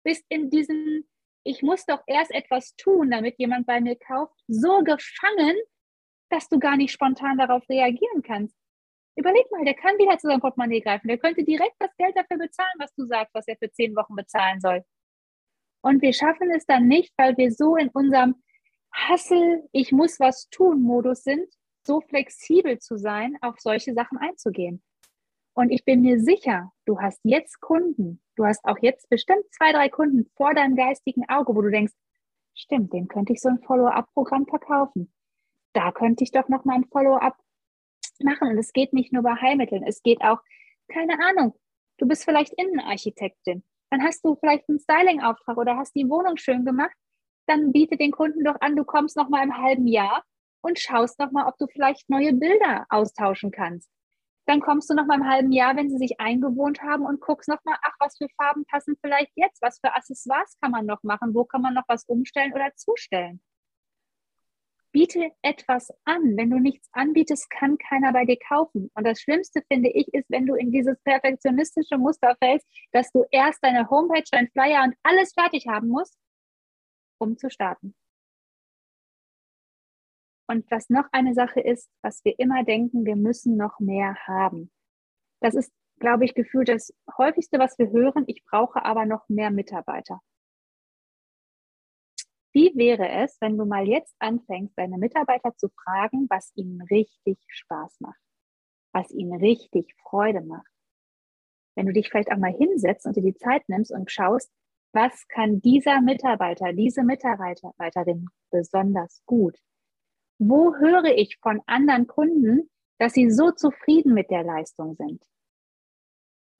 bist 0.03 0.25
in 0.29 0.49
diesem, 0.49 1.05
ich 1.49 1.63
muss 1.63 1.83
doch 1.87 2.03
erst 2.05 2.29
etwas 2.29 2.75
tun, 2.75 3.09
damit 3.09 3.39
jemand 3.39 3.65
bei 3.65 3.81
mir 3.81 3.95
kauft, 3.95 4.39
so 4.47 4.83
gefangen, 4.83 5.57
dass 6.29 6.47
du 6.47 6.59
gar 6.59 6.77
nicht 6.77 6.91
spontan 6.91 7.39
darauf 7.39 7.67
reagieren 7.67 8.21
kannst. 8.21 8.55
Überleg 9.15 9.49
mal, 9.49 9.65
der 9.65 9.73
kann 9.73 9.97
wieder 9.97 10.19
zu 10.19 10.27
seinem 10.27 10.41
Portemonnaie 10.41 10.79
greifen. 10.79 11.07
Der 11.07 11.17
könnte 11.17 11.43
direkt 11.43 11.75
das 11.79 11.89
Geld 11.97 12.15
dafür 12.15 12.37
bezahlen, 12.37 12.75
was 12.77 12.93
du 12.93 13.05
sagst, 13.07 13.33
was 13.33 13.47
er 13.47 13.57
für 13.57 13.71
zehn 13.71 13.95
Wochen 13.95 14.15
bezahlen 14.15 14.61
soll. 14.61 14.83
Und 15.81 16.03
wir 16.03 16.13
schaffen 16.13 16.51
es 16.51 16.67
dann 16.67 16.87
nicht, 16.87 17.13
weil 17.17 17.35
wir 17.35 17.51
so 17.51 17.75
in 17.75 17.89
unserem 17.89 18.35
Hassel, 18.93 19.67
ich 19.71 19.91
muss 19.91 20.19
was 20.19 20.49
tun 20.49 20.83
Modus 20.83 21.23
sind, 21.23 21.51
so 21.83 21.99
flexibel 22.01 22.77
zu 22.77 22.97
sein, 22.97 23.37
auf 23.41 23.59
solche 23.59 23.95
Sachen 23.95 24.19
einzugehen. 24.19 24.83
Und 25.59 25.71
ich 25.71 25.83
bin 25.83 26.01
mir 26.01 26.21
sicher, 26.21 26.71
du 26.85 27.01
hast 27.01 27.19
jetzt 27.23 27.59
Kunden, 27.59 28.21
du 28.37 28.45
hast 28.45 28.63
auch 28.63 28.77
jetzt 28.81 29.09
bestimmt 29.09 29.43
zwei, 29.51 29.73
drei 29.73 29.89
Kunden 29.89 30.31
vor 30.37 30.53
deinem 30.53 30.77
geistigen 30.77 31.27
Auge, 31.27 31.53
wo 31.53 31.61
du 31.61 31.69
denkst, 31.69 31.91
stimmt, 32.55 32.93
dem 32.93 33.09
könnte 33.09 33.33
ich 33.33 33.41
so 33.41 33.49
ein 33.49 33.59
Follow-up-Programm 33.59 34.45
verkaufen. 34.45 35.11
Da 35.73 35.91
könnte 35.91 36.23
ich 36.23 36.31
doch 36.31 36.47
noch 36.47 36.63
mal 36.63 36.75
ein 36.75 36.85
Follow-up 36.85 37.35
machen. 38.23 38.51
Und 38.51 38.57
es 38.57 38.71
geht 38.71 38.93
nicht 38.93 39.11
nur 39.11 39.21
bei 39.21 39.35
Heilmitteln, 39.35 39.83
es 39.83 40.01
geht 40.01 40.21
auch, 40.21 40.39
keine 40.87 41.19
Ahnung, 41.21 41.53
du 41.97 42.07
bist 42.07 42.23
vielleicht 42.23 42.53
Innenarchitektin. 42.53 43.65
Dann 43.89 44.01
hast 44.01 44.23
du 44.23 44.35
vielleicht 44.35 44.69
einen 44.69 44.79
Styling-Auftrag 44.79 45.57
oder 45.57 45.75
hast 45.75 45.93
die 45.93 46.07
Wohnung 46.09 46.37
schön 46.37 46.63
gemacht 46.63 46.95
dann 47.49 47.71
biete 47.71 47.97
den 47.97 48.11
Kunden 48.11 48.43
doch 48.43 48.61
an, 48.61 48.75
du 48.75 48.85
kommst 48.85 49.17
noch 49.17 49.27
mal 49.27 49.43
im 49.43 49.57
halben 49.57 49.87
Jahr 49.87 50.23
und 50.61 50.79
schaust 50.79 51.19
noch 51.19 51.31
mal, 51.31 51.47
ob 51.47 51.57
du 51.57 51.67
vielleicht 51.67 52.09
neue 52.09 52.31
Bilder 52.31 52.85
austauschen 52.89 53.51
kannst. 53.51 53.89
Dann 54.49 54.61
kommst 54.61 54.89
du 54.89 54.95
noch 54.95 55.05
mal 55.05 55.19
im 55.19 55.29
halben 55.29 55.51
Jahr, 55.51 55.75
wenn 55.75 55.91
sie 55.91 55.99
sich 55.99 56.19
eingewohnt 56.19 56.81
haben 56.81 57.05
und 57.05 57.21
guckst 57.21 57.47
noch 57.47 57.63
mal, 57.65 57.77
ach, 57.83 57.95
was 57.99 58.17
für 58.17 58.25
Farben 58.35 58.65
passen 58.65 58.97
vielleicht 58.99 59.31
jetzt, 59.35 59.61
was 59.61 59.79
für 59.79 59.93
Accessoires 59.93 60.57
kann 60.59 60.71
man 60.71 60.87
noch 60.87 61.03
machen, 61.03 61.35
wo 61.35 61.43
kann 61.43 61.61
man 61.61 61.75
noch 61.75 61.83
was 61.87 62.05
umstellen 62.05 62.51
oder 62.53 62.73
zustellen. 62.75 63.43
Biete 64.91 65.29
etwas 65.43 65.93
an. 66.03 66.35
Wenn 66.35 66.49
du 66.49 66.57
nichts 66.57 66.89
anbietest, 66.93 67.51
kann 67.51 67.77
keiner 67.77 68.11
bei 68.11 68.25
dir 68.25 68.39
kaufen. 68.39 68.89
Und 68.95 69.05
das 69.05 69.21
Schlimmste, 69.21 69.61
finde 69.71 69.91
ich, 69.91 70.11
ist, 70.15 70.25
wenn 70.31 70.47
du 70.47 70.55
in 70.55 70.71
dieses 70.71 70.99
perfektionistische 71.03 71.99
Muster 71.99 72.35
fällst, 72.39 72.67
dass 72.91 73.11
du 73.11 73.25
erst 73.29 73.63
deine 73.63 73.87
Homepage, 73.91 74.23
dein 74.31 74.49
Flyer 74.49 74.83
und 74.83 74.95
alles 75.03 75.31
fertig 75.31 75.67
haben 75.67 75.89
musst 75.89 76.17
um 77.19 77.37
zu 77.37 77.49
starten. 77.49 77.93
Und 80.49 80.65
was 80.71 80.89
noch 80.89 81.05
eine 81.11 81.35
Sache 81.35 81.59
ist, 81.59 81.91
was 82.01 82.25
wir 82.25 82.39
immer 82.39 82.63
denken, 82.63 83.05
wir 83.05 83.15
müssen 83.15 83.55
noch 83.55 83.79
mehr 83.79 84.15
haben. 84.25 84.71
Das 85.41 85.53
ist, 85.53 85.71
glaube 85.99 86.25
ich, 86.25 86.33
gefühlt 86.33 86.69
das 86.69 86.91
häufigste, 87.19 87.59
was 87.59 87.77
wir 87.77 87.91
hören. 87.91 88.23
Ich 88.25 88.43
brauche 88.45 88.83
aber 88.83 89.05
noch 89.05 89.29
mehr 89.29 89.51
Mitarbeiter. 89.51 90.21
Wie 92.51 92.73
wäre 92.75 93.07
es, 93.09 93.37
wenn 93.41 93.59
du 93.59 93.65
mal 93.65 93.87
jetzt 93.87 94.15
anfängst, 94.17 94.75
deine 94.75 94.97
Mitarbeiter 94.97 95.55
zu 95.55 95.69
fragen, 95.69 96.25
was 96.31 96.51
ihnen 96.55 96.81
richtig 96.81 97.37
Spaß 97.47 97.99
macht, 97.99 98.19
was 98.91 99.11
ihnen 99.11 99.39
richtig 99.39 99.95
Freude 100.01 100.41
macht? 100.41 100.71
Wenn 101.75 101.85
du 101.85 101.93
dich 101.93 102.09
vielleicht 102.09 102.31
auch 102.31 102.37
mal 102.37 102.51
hinsetzt 102.51 103.05
und 103.05 103.15
dir 103.15 103.21
die 103.21 103.37
Zeit 103.37 103.69
nimmst 103.69 103.91
und 103.91 104.09
schaust, 104.09 104.51
was 104.93 105.27
kann 105.27 105.61
dieser 105.61 106.01
Mitarbeiter, 106.01 106.73
diese 106.73 107.03
Mitarbeiterin 107.03 108.29
besonders 108.49 109.21
gut? 109.27 109.55
Wo 110.39 110.75
höre 110.75 111.17
ich 111.17 111.37
von 111.41 111.61
anderen 111.65 112.07
Kunden, 112.07 112.69
dass 112.97 113.13
sie 113.13 113.29
so 113.29 113.51
zufrieden 113.51 114.13
mit 114.13 114.29
der 114.31 114.43
Leistung 114.43 114.95
sind? 114.95 115.21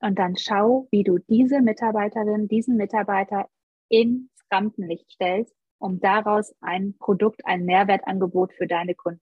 Und 0.01 0.19
dann 0.19 0.38
schau, 0.38 0.88
wie 0.91 1.03
du 1.03 1.17
diese 1.17 1.62
Mitarbeiterin, 1.62 2.48
diesen 2.48 2.75
Mitarbeiter 2.75 3.50
ins 3.89 4.29
Rampenlicht 4.51 5.09
stellst, 5.12 5.55
um 5.79 6.00
daraus 6.00 6.53
ein 6.62 6.98
Produkt, 6.98 7.45
ein 7.45 7.65
Mehrwertangebot 7.65 8.53
für 8.53 8.67
deine 8.67 8.95
Kunden 8.95 9.21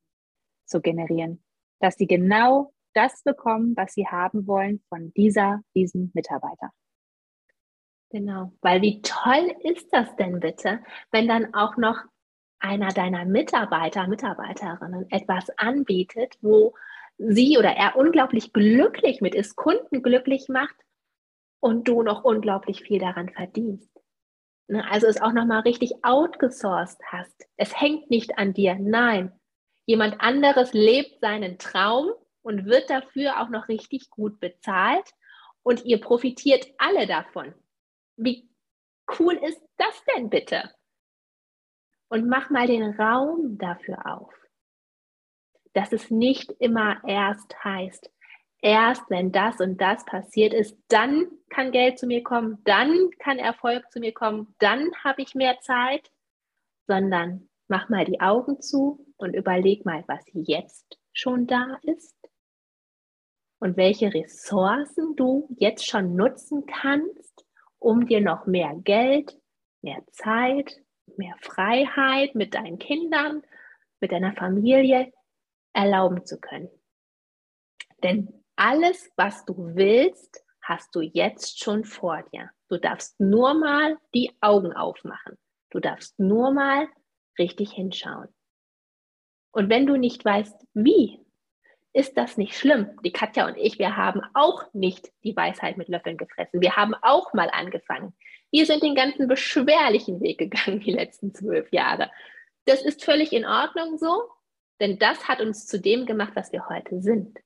zu 0.65 0.81
generieren. 0.81 1.43
Dass 1.79 1.95
sie 1.95 2.07
genau 2.07 2.73
das 2.93 3.21
bekommen, 3.23 3.75
was 3.75 3.93
sie 3.93 4.07
haben 4.07 4.47
wollen 4.47 4.83
von 4.89 5.13
dieser, 5.13 5.61
diesem 5.75 6.11
Mitarbeiter. 6.13 6.71
Genau, 8.09 8.53
weil 8.61 8.81
wie 8.81 9.01
toll 9.01 9.53
ist 9.61 9.91
das 9.91 10.15
denn 10.15 10.39
bitte, 10.39 10.81
wenn 11.11 11.27
dann 11.27 11.53
auch 11.53 11.77
noch 11.77 12.05
einer 12.59 12.89
deiner 12.89 13.25
Mitarbeiter, 13.25 14.07
Mitarbeiterinnen 14.07 15.09
etwas 15.11 15.49
anbietet, 15.57 16.37
wo 16.41 16.73
sie 17.17 17.57
oder 17.57 17.71
er 17.75 17.95
unglaublich 17.95 18.53
glücklich 18.53 19.21
mit 19.21 19.35
ist, 19.35 19.55
Kunden 19.55 20.01
glücklich 20.01 20.49
macht 20.49 20.75
und 21.59 21.87
du 21.87 22.03
noch 22.03 22.23
unglaublich 22.23 22.81
viel 22.81 22.99
daran 22.99 23.29
verdienst. 23.29 23.89
Ne, 24.67 24.83
also 24.89 25.07
es 25.07 25.21
auch 25.21 25.31
nochmal 25.31 25.61
richtig 25.61 25.93
outgesourced 26.03 27.01
hast. 27.05 27.47
Es 27.55 27.79
hängt 27.79 28.09
nicht 28.09 28.37
an 28.37 28.53
dir, 28.53 28.75
nein. 28.79 29.31
Jemand 29.85 30.19
anderes 30.19 30.73
lebt 30.73 31.21
seinen 31.21 31.57
Traum 31.57 32.11
und 32.41 32.65
wird 32.65 32.89
dafür 32.89 33.41
auch 33.41 33.49
noch 33.49 33.69
richtig 33.69 34.09
gut 34.09 34.39
bezahlt 34.39 35.13
und 35.63 35.85
ihr 35.85 36.01
profitiert 36.01 36.67
alle 36.77 37.07
davon. 37.07 37.53
Wie 38.17 38.49
cool 39.19 39.35
ist 39.35 39.61
das 39.77 40.03
denn 40.15 40.29
bitte? 40.29 40.69
Und 42.09 42.27
mach 42.27 42.49
mal 42.49 42.67
den 42.67 42.83
Raum 42.99 43.57
dafür 43.57 44.05
auf, 44.05 44.33
dass 45.73 45.91
es 45.91 46.09
nicht 46.09 46.51
immer 46.59 47.01
erst 47.05 47.63
heißt, 47.63 48.09
erst 48.61 49.09
wenn 49.09 49.31
das 49.31 49.59
und 49.59 49.79
das 49.79 50.05
passiert 50.05 50.53
ist, 50.53 50.77
dann 50.87 51.27
kann 51.49 51.71
Geld 51.71 51.99
zu 51.99 52.07
mir 52.07 52.23
kommen, 52.23 52.59
dann 52.63 53.09
kann 53.19 53.37
Erfolg 53.37 53.91
zu 53.91 53.99
mir 53.99 54.13
kommen, 54.13 54.55
dann 54.59 54.91
habe 55.03 55.21
ich 55.21 55.35
mehr 55.35 55.59
Zeit, 55.61 56.09
sondern 56.87 57.49
mach 57.67 57.89
mal 57.89 58.05
die 58.05 58.21
Augen 58.21 58.61
zu 58.61 59.05
und 59.17 59.35
überleg 59.35 59.85
mal, 59.85 60.03
was 60.07 60.23
jetzt 60.33 60.97
schon 61.11 61.47
da 61.47 61.77
ist 61.83 62.15
und 63.59 63.75
welche 63.75 64.13
Ressourcen 64.13 65.15
du 65.15 65.47
jetzt 65.57 65.85
schon 65.85 66.15
nutzen 66.15 66.65
kannst, 66.65 67.45
um 67.79 68.07
dir 68.07 68.21
noch 68.21 68.45
mehr 68.45 68.73
Geld, 68.83 69.37
mehr 69.81 70.03
Zeit, 70.11 70.81
mehr 71.15 71.35
Freiheit 71.41 72.35
mit 72.35 72.53
deinen 72.53 72.79
Kindern, 72.79 73.43
mit 73.99 74.11
deiner 74.11 74.33
Familie 74.33 75.11
erlauben 75.73 76.25
zu 76.25 76.39
können. 76.39 76.69
Denn 78.03 78.43
alles, 78.55 79.11
was 79.15 79.45
du 79.45 79.75
willst, 79.75 80.43
hast 80.61 80.93
du 80.95 81.01
jetzt 81.01 81.63
schon 81.63 81.85
vor 81.85 82.23
dir. 82.33 82.51
Du 82.69 82.77
darfst 82.77 83.19
nur 83.19 83.53
mal 83.53 83.97
die 84.13 84.35
Augen 84.41 84.73
aufmachen. 84.73 85.37
Du 85.69 85.79
darfst 85.79 86.19
nur 86.19 86.51
mal 86.51 86.87
richtig 87.39 87.71
hinschauen. 87.71 88.27
Und 89.51 89.69
wenn 89.69 89.85
du 89.85 89.95
nicht 89.95 90.23
weißt, 90.23 90.65
wie, 90.73 91.19
ist 91.93 92.17
das 92.17 92.37
nicht 92.37 92.55
schlimm. 92.55 92.99
Die 93.03 93.11
Katja 93.11 93.47
und 93.47 93.57
ich, 93.57 93.79
wir 93.79 93.95
haben 93.95 94.21
auch 94.33 94.71
nicht 94.73 95.11
die 95.23 95.35
Weisheit 95.35 95.77
mit 95.77 95.87
Löffeln 95.87 96.17
gefressen. 96.17 96.61
Wir 96.61 96.75
haben 96.75 96.93
auch 97.01 97.33
mal 97.33 97.49
angefangen. 97.49 98.15
Wir 98.51 98.65
sind 98.65 98.83
den 98.83 98.95
ganzen 98.95 99.27
beschwerlichen 99.27 100.21
Weg 100.21 100.37
gegangen 100.37 100.79
die 100.79 100.91
letzten 100.91 101.33
zwölf 101.33 101.71
Jahre. 101.71 102.11
Das 102.65 102.81
ist 102.81 103.03
völlig 103.03 103.33
in 103.33 103.45
Ordnung 103.45 103.97
so, 103.97 104.29
denn 104.79 104.99
das 104.99 105.27
hat 105.27 105.41
uns 105.41 105.67
zu 105.67 105.79
dem 105.79 106.05
gemacht, 106.05 106.33
was 106.35 106.51
wir 106.51 106.67
heute 106.69 107.01
sind. 107.01 107.39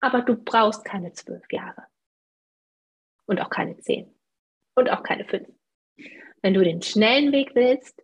Aber 0.00 0.22
du 0.22 0.36
brauchst 0.36 0.84
keine 0.84 1.12
zwölf 1.12 1.44
Jahre. 1.50 1.86
Und 3.26 3.40
auch 3.40 3.50
keine 3.50 3.78
zehn. 3.78 4.14
Und 4.74 4.90
auch 4.90 5.02
keine 5.02 5.24
fünf. 5.24 5.48
Wenn 6.42 6.54
du 6.54 6.62
den 6.62 6.82
schnellen 6.82 7.32
Weg 7.32 7.54
willst, 7.54 8.02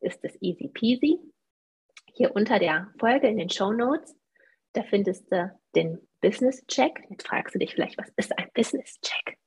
ist 0.00 0.22
es 0.22 0.40
easy 0.40 0.68
peasy. 0.68 1.18
Hier 2.12 2.34
unter 2.36 2.58
der 2.58 2.92
Folge 2.98 3.26
in 3.26 3.38
den 3.38 3.50
Show 3.50 3.72
Notes 3.72 4.16
da 4.76 4.82
findest 4.82 5.32
du 5.32 5.58
den 5.74 6.06
Business 6.20 6.64
Check. 6.66 7.02
Jetzt 7.08 7.26
fragst 7.26 7.54
du 7.54 7.58
dich 7.58 7.72
vielleicht, 7.72 7.96
was 7.96 8.10
ist 8.16 8.36
ein 8.38 8.50
Business 8.52 9.00
Check? 9.00 9.38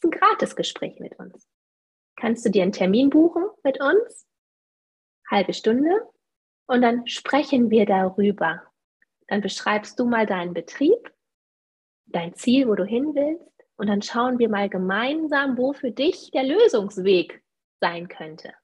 Ist 0.00 0.06
ein 0.06 0.18
Gratisgespräch 0.18 0.98
mit 0.98 1.18
uns. 1.18 1.46
Kannst 2.16 2.46
du 2.46 2.50
dir 2.50 2.62
einen 2.62 2.72
Termin 2.72 3.10
buchen 3.10 3.44
mit 3.62 3.82
uns? 3.82 4.26
Halbe 5.30 5.52
Stunde. 5.52 6.08
Und 6.66 6.80
dann 6.80 7.06
sprechen 7.06 7.68
wir 7.68 7.84
darüber. 7.84 8.62
Dann 9.26 9.42
beschreibst 9.42 9.98
du 10.00 10.06
mal 10.06 10.24
deinen 10.24 10.54
Betrieb, 10.54 11.12
dein 12.06 12.34
Ziel, 12.34 12.66
wo 12.66 12.76
du 12.76 12.84
hin 12.84 13.14
willst. 13.14 13.44
Und 13.76 13.88
dann 13.88 14.00
schauen 14.00 14.38
wir 14.38 14.48
mal 14.48 14.70
gemeinsam, 14.70 15.58
wo 15.58 15.74
für 15.74 15.90
dich 15.90 16.30
der 16.30 16.44
Lösungsweg 16.44 17.42
sein 17.80 18.08
könnte. 18.08 18.54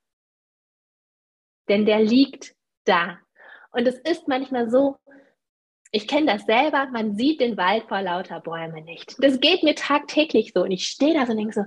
Denn 1.68 1.84
der 1.84 2.00
liegt 2.00 2.54
da. 2.84 3.18
Und 3.72 3.86
es 3.86 3.98
ist 3.98 4.26
manchmal 4.26 4.70
so, 4.70 4.96
ich 5.92 6.08
kenne 6.08 6.26
das 6.26 6.44
selber, 6.44 6.88
man 6.92 7.16
sieht 7.16 7.40
den 7.40 7.56
Wald 7.56 7.84
vor 7.88 8.02
lauter 8.02 8.40
Bäumen 8.40 8.84
nicht. 8.84 9.16
Das 9.18 9.40
geht 9.40 9.62
mir 9.62 9.74
tagtäglich 9.74 10.52
so 10.54 10.62
und 10.62 10.70
ich 10.70 10.86
stehe 10.86 11.14
da 11.14 11.26
so 11.26 11.32
und 11.32 11.38
denke 11.38 11.54
so, 11.54 11.64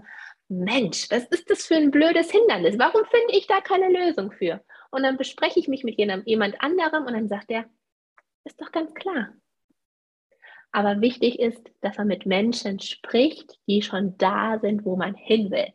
Mensch, 0.50 1.10
was 1.12 1.26
ist 1.26 1.50
das 1.50 1.66
für 1.66 1.76
ein 1.76 1.92
blödes 1.92 2.32
Hindernis? 2.32 2.80
Warum 2.80 3.06
finde 3.06 3.38
ich 3.38 3.48
da 3.48 3.62
keine 3.62 3.90
Lösung 3.90 4.32
für? 4.32 4.64
Und 4.90 5.04
dann 5.04 5.18
bespreche 5.18 5.60
ich 5.60 5.68
mich 5.68 5.84
mit 5.84 5.98
jemand 5.98 6.62
anderem 6.62 7.06
und 7.06 7.14
dann 7.14 7.28
sagt 7.28 7.52
er, 7.52 7.66
ist 8.46 8.60
doch 8.60 8.72
ganz 8.72 8.94
klar. 8.96 9.34
Aber 10.72 11.02
wichtig 11.02 11.40
ist, 11.40 11.72
dass 11.82 11.98
man 11.98 12.08
mit 12.08 12.26
Menschen 12.26 12.80
spricht, 12.80 13.60
die 13.68 13.82
schon 13.82 14.18
da 14.18 14.60
sind, 14.60 14.86
wo 14.86 14.96
man 14.96 15.16
hin 15.16 15.52
will. 15.52 15.68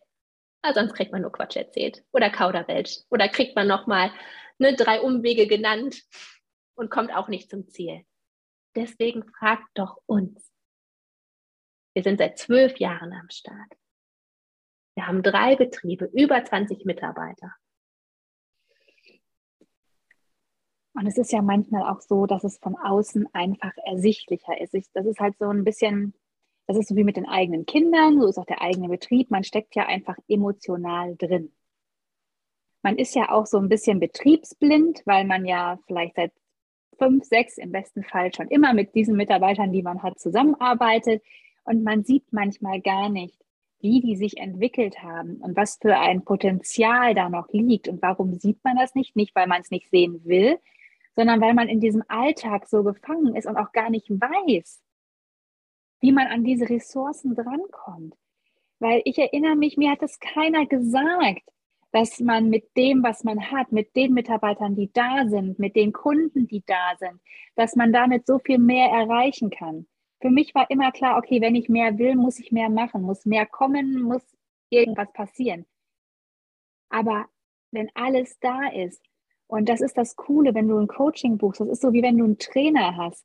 Weil 0.62 0.74
sonst 0.74 0.94
kriegt 0.94 1.12
man 1.12 1.22
nur 1.22 1.32
Quatsch 1.32 1.56
erzählt 1.56 2.04
oder 2.12 2.30
Kauderwelsch 2.30 3.00
oder 3.10 3.28
kriegt 3.28 3.54
man 3.54 3.68
nochmal 3.68 4.10
ne, 4.58 4.74
drei 4.74 5.00
Umwege 5.00 5.46
genannt 5.46 6.02
und 6.74 6.90
kommt 6.90 7.14
auch 7.14 7.28
nicht 7.28 7.50
zum 7.50 7.68
Ziel. 7.68 8.04
Deswegen 8.76 9.24
fragt 9.38 9.68
doch 9.74 9.98
uns. 10.06 10.50
Wir 11.94 12.02
sind 12.02 12.18
seit 12.18 12.38
zwölf 12.38 12.78
Jahren 12.78 13.12
am 13.12 13.30
Start. 13.30 13.78
Wir 14.96 15.06
haben 15.06 15.22
drei 15.22 15.56
Betriebe, 15.56 16.06
über 16.12 16.44
20 16.44 16.84
Mitarbeiter. 16.84 17.54
Und 20.94 21.06
es 21.06 21.18
ist 21.18 21.32
ja 21.32 21.42
manchmal 21.42 21.82
auch 21.90 22.00
so, 22.00 22.26
dass 22.26 22.44
es 22.44 22.58
von 22.58 22.76
außen 22.76 23.28
einfach 23.34 23.72
ersichtlicher 23.84 24.60
ist. 24.60 24.74
Das 24.94 25.06
ist 25.06 25.18
halt 25.18 25.36
so 25.38 25.48
ein 25.48 25.64
bisschen, 25.64 26.14
das 26.66 26.76
ist 26.76 26.88
so 26.88 26.96
wie 26.96 27.02
mit 27.02 27.16
den 27.16 27.26
eigenen 27.26 27.66
Kindern, 27.66 28.20
so 28.20 28.28
ist 28.28 28.38
auch 28.38 28.46
der 28.46 28.62
eigene 28.62 28.88
Betrieb. 28.88 29.30
Man 29.30 29.42
steckt 29.42 29.74
ja 29.74 29.86
einfach 29.86 30.16
emotional 30.28 31.16
drin. 31.16 31.52
Man 32.82 32.96
ist 32.96 33.14
ja 33.16 33.32
auch 33.32 33.46
so 33.46 33.58
ein 33.58 33.68
bisschen 33.68 33.98
betriebsblind, 33.98 35.02
weil 35.04 35.24
man 35.24 35.44
ja 35.46 35.78
vielleicht 35.86 36.14
seit 36.14 36.32
fünf, 36.98 37.24
sechs 37.24 37.58
im 37.58 37.72
besten 37.72 38.02
Fall 38.02 38.32
schon 38.34 38.48
immer 38.48 38.72
mit 38.72 38.94
diesen 38.94 39.16
Mitarbeitern, 39.16 39.72
die 39.72 39.82
man 39.82 40.02
hat, 40.02 40.18
zusammenarbeitet. 40.18 41.22
Und 41.64 41.82
man 41.82 42.04
sieht 42.04 42.32
manchmal 42.32 42.80
gar 42.80 43.08
nicht, 43.08 43.38
wie 43.80 44.00
die 44.00 44.16
sich 44.16 44.38
entwickelt 44.38 45.02
haben 45.02 45.36
und 45.36 45.56
was 45.56 45.78
für 45.80 45.98
ein 45.98 46.24
Potenzial 46.24 47.14
da 47.14 47.28
noch 47.28 47.48
liegt. 47.50 47.88
Und 47.88 48.02
warum 48.02 48.34
sieht 48.34 48.62
man 48.64 48.76
das 48.76 48.94
nicht? 48.94 49.16
Nicht, 49.16 49.34
weil 49.34 49.46
man 49.46 49.60
es 49.60 49.70
nicht 49.70 49.90
sehen 49.90 50.24
will, 50.24 50.58
sondern 51.16 51.40
weil 51.40 51.54
man 51.54 51.68
in 51.68 51.80
diesem 51.80 52.02
Alltag 52.08 52.66
so 52.66 52.82
gefangen 52.82 53.36
ist 53.36 53.46
und 53.46 53.56
auch 53.56 53.72
gar 53.72 53.90
nicht 53.90 54.08
weiß, 54.08 54.82
wie 56.00 56.12
man 56.12 56.26
an 56.26 56.44
diese 56.44 56.68
Ressourcen 56.68 57.34
drankommt. 57.34 58.14
Weil 58.78 59.02
ich 59.04 59.18
erinnere 59.18 59.56
mich, 59.56 59.76
mir 59.76 59.90
hat 59.90 60.02
es 60.02 60.18
keiner 60.18 60.66
gesagt, 60.66 61.42
dass 61.94 62.18
man 62.18 62.50
mit 62.50 62.76
dem, 62.76 63.04
was 63.04 63.22
man 63.22 63.52
hat, 63.52 63.70
mit 63.70 63.94
den 63.94 64.14
Mitarbeitern, 64.14 64.74
die 64.74 64.92
da 64.92 65.28
sind, 65.28 65.60
mit 65.60 65.76
den 65.76 65.92
Kunden, 65.92 66.48
die 66.48 66.64
da 66.66 66.96
sind, 66.98 67.20
dass 67.54 67.76
man 67.76 67.92
damit 67.92 68.26
so 68.26 68.40
viel 68.40 68.58
mehr 68.58 68.88
erreichen 68.88 69.48
kann. 69.48 69.86
Für 70.20 70.30
mich 70.30 70.56
war 70.56 70.68
immer 70.70 70.90
klar, 70.90 71.18
okay, 71.18 71.40
wenn 71.40 71.54
ich 71.54 71.68
mehr 71.68 71.96
will, 71.96 72.16
muss 72.16 72.40
ich 72.40 72.50
mehr 72.50 72.68
machen, 72.68 73.02
muss 73.02 73.26
mehr 73.26 73.46
kommen, 73.46 74.02
muss 74.02 74.22
irgendwas 74.70 75.12
passieren. 75.12 75.66
Aber 76.88 77.26
wenn 77.70 77.88
alles 77.94 78.40
da 78.40 78.70
ist, 78.70 79.00
und 79.46 79.68
das 79.68 79.80
ist 79.80 79.96
das 79.96 80.16
Coole, 80.16 80.52
wenn 80.52 80.66
du 80.66 80.76
ein 80.76 80.88
Coaching 80.88 81.38
buchst, 81.38 81.60
das 81.60 81.68
ist 81.68 81.82
so 81.82 81.92
wie 81.92 82.02
wenn 82.02 82.18
du 82.18 82.24
einen 82.24 82.38
Trainer 82.38 82.96
hast. 82.96 83.24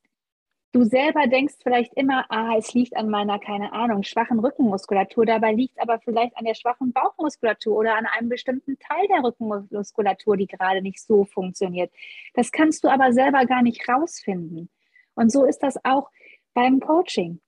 Du 0.72 0.84
selber 0.84 1.26
denkst 1.26 1.54
vielleicht 1.64 1.94
immer, 1.94 2.26
ah, 2.28 2.54
es 2.56 2.74
liegt 2.74 2.96
an 2.96 3.10
meiner, 3.10 3.40
keine 3.40 3.72
Ahnung, 3.72 4.04
schwachen 4.04 4.38
Rückenmuskulatur. 4.38 5.26
Dabei 5.26 5.52
liegt 5.52 5.80
aber 5.80 5.98
vielleicht 5.98 6.36
an 6.36 6.44
der 6.44 6.54
schwachen 6.54 6.92
Bauchmuskulatur 6.92 7.76
oder 7.76 7.96
an 7.96 8.06
einem 8.06 8.28
bestimmten 8.28 8.78
Teil 8.78 9.08
der 9.08 9.24
Rückenmuskulatur, 9.24 10.36
die 10.36 10.46
gerade 10.46 10.80
nicht 10.80 11.00
so 11.00 11.24
funktioniert. 11.24 11.92
Das 12.34 12.52
kannst 12.52 12.84
du 12.84 12.88
aber 12.88 13.12
selber 13.12 13.46
gar 13.46 13.62
nicht 13.62 13.88
rausfinden. 13.88 14.70
Und 15.14 15.32
so 15.32 15.44
ist 15.44 15.58
das 15.58 15.84
auch 15.84 16.08
beim 16.54 16.78
Coaching. 16.78 17.40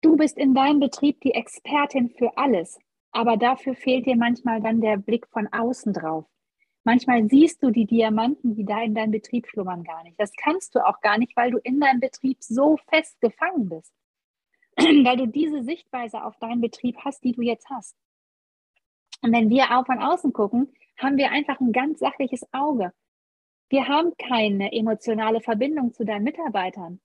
Du 0.00 0.16
bist 0.16 0.36
in 0.36 0.52
deinem 0.52 0.80
Betrieb 0.80 1.20
die 1.20 1.34
Expertin 1.34 2.10
für 2.10 2.36
alles, 2.36 2.80
aber 3.12 3.36
dafür 3.36 3.76
fehlt 3.76 4.06
dir 4.06 4.16
manchmal 4.16 4.60
dann 4.60 4.80
der 4.80 4.96
Blick 4.96 5.28
von 5.28 5.46
außen 5.52 5.92
drauf. 5.92 6.24
Manchmal 6.84 7.28
siehst 7.28 7.62
du 7.62 7.70
die 7.70 7.86
Diamanten, 7.86 8.54
die 8.54 8.64
da 8.64 8.82
in 8.82 8.94
deinem 8.94 9.12
Betrieb 9.12 9.46
schlummern, 9.46 9.84
gar 9.84 10.02
nicht. 10.02 10.18
Das 10.18 10.32
kannst 10.32 10.74
du 10.74 10.84
auch 10.84 11.00
gar 11.00 11.18
nicht, 11.18 11.36
weil 11.36 11.52
du 11.52 11.58
in 11.58 11.78
deinem 11.80 12.00
Betrieb 12.00 12.42
so 12.42 12.78
fest 12.88 13.20
gefangen 13.20 13.68
bist. 13.68 13.92
weil 14.76 15.16
du 15.16 15.26
diese 15.26 15.62
Sichtweise 15.62 16.24
auf 16.24 16.38
deinen 16.38 16.60
Betrieb 16.60 16.96
hast, 17.04 17.22
die 17.24 17.32
du 17.32 17.42
jetzt 17.42 17.68
hast. 17.68 17.96
Und 19.22 19.32
wenn 19.32 19.50
wir 19.50 19.76
auch 19.76 19.86
von 19.86 19.98
außen 19.98 20.32
gucken, 20.32 20.72
haben 20.98 21.16
wir 21.16 21.30
einfach 21.30 21.60
ein 21.60 21.72
ganz 21.72 22.00
sachliches 22.00 22.42
Auge. 22.52 22.92
Wir 23.68 23.88
haben 23.88 24.12
keine 24.16 24.72
emotionale 24.72 25.40
Verbindung 25.40 25.92
zu 25.92 26.04
deinen 26.04 26.24
Mitarbeitern. 26.24 27.00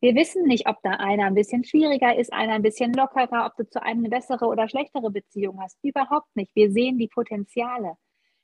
Wir 0.00 0.14
wissen 0.14 0.44
nicht, 0.44 0.68
ob 0.68 0.82
da 0.82 0.90
einer 0.90 1.26
ein 1.26 1.34
bisschen 1.34 1.64
schwieriger 1.64 2.16
ist, 2.16 2.32
einer 2.32 2.54
ein 2.54 2.62
bisschen 2.62 2.92
lockerer, 2.92 3.46
ob 3.46 3.56
du 3.56 3.68
zu 3.68 3.80
einem 3.82 4.00
eine 4.00 4.08
bessere 4.08 4.46
oder 4.46 4.68
schlechtere 4.68 5.10
Beziehung 5.10 5.60
hast. 5.60 5.78
Überhaupt 5.82 6.34
nicht. 6.34 6.54
Wir 6.54 6.72
sehen 6.72 6.98
die 6.98 7.08
Potenziale. 7.08 7.96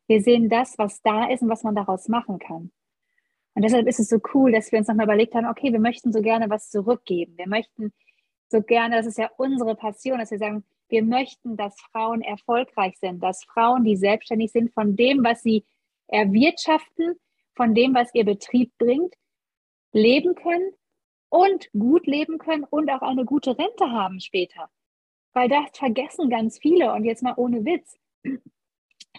Wir 0.08 0.22
sehen 0.22 0.48
das, 0.48 0.76
was 0.78 1.00
da 1.02 1.28
ist 1.28 1.42
und 1.42 1.50
was 1.50 1.62
man 1.62 1.74
daraus 1.74 2.08
machen 2.08 2.38
kann. 2.38 2.72
Und 3.54 3.62
deshalb 3.62 3.86
ist 3.86 4.00
es 4.00 4.08
so 4.08 4.18
cool, 4.34 4.52
dass 4.52 4.72
wir 4.72 4.78
uns 4.78 4.88
nochmal 4.88 5.06
überlegt 5.06 5.34
haben, 5.34 5.46
okay, 5.46 5.72
wir 5.72 5.80
möchten 5.80 6.12
so 6.12 6.22
gerne 6.22 6.48
was 6.48 6.70
zurückgeben. 6.70 7.36
Wir 7.36 7.48
möchten 7.48 7.92
so 8.48 8.62
gerne, 8.62 8.96
das 8.96 9.06
ist 9.06 9.18
ja 9.18 9.30
unsere 9.36 9.74
Passion, 9.74 10.18
dass 10.18 10.30
wir 10.30 10.38
sagen, 10.38 10.64
wir 10.88 11.02
möchten, 11.02 11.56
dass 11.56 11.78
Frauen 11.92 12.22
erfolgreich 12.22 12.96
sind, 12.98 13.22
dass 13.22 13.44
Frauen, 13.44 13.84
die 13.84 13.96
selbstständig 13.96 14.52
sind, 14.52 14.72
von 14.72 14.96
dem, 14.96 15.22
was 15.22 15.42
sie 15.42 15.64
erwirtschaften, 16.06 17.16
von 17.54 17.74
dem, 17.74 17.94
was 17.94 18.14
ihr 18.14 18.24
Betrieb 18.24 18.72
bringt, 18.78 19.14
leben 19.92 20.34
können 20.34 20.72
und 21.28 21.70
gut 21.72 22.06
leben 22.06 22.38
können 22.38 22.64
und 22.64 22.90
auch 22.90 23.02
eine 23.02 23.24
gute 23.24 23.58
Rente 23.58 23.90
haben 23.90 24.20
später. 24.20 24.70
Weil 25.34 25.48
das 25.48 25.76
vergessen 25.76 26.30
ganz 26.30 26.58
viele 26.58 26.92
und 26.94 27.04
jetzt 27.04 27.22
mal 27.22 27.34
ohne 27.36 27.64
Witz. 27.64 27.98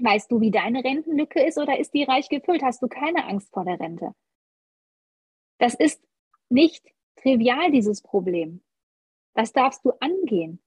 Weißt 0.02 0.32
du, 0.32 0.40
wie 0.40 0.52
deine 0.52 0.84
Rentenlücke 0.84 1.44
ist 1.44 1.58
oder 1.58 1.78
ist 1.80 1.94
die 1.94 2.04
reich 2.04 2.30
gefüllt? 2.30 2.64
Hast 2.64 2.82
du 2.82 2.88
keine 2.88 3.26
Angst 3.26 3.52
vor 3.52 3.66
der 3.66 3.80
Rente? 3.80 4.14
Das 5.58 5.74
ist 5.74 6.02
nicht 6.50 6.86
trivial, 7.18 7.72
dieses 7.72 8.02
Problem. 8.02 8.62
Das 9.34 9.52
darfst 9.52 9.84
du 9.86 9.92
angehen. 10.00 10.62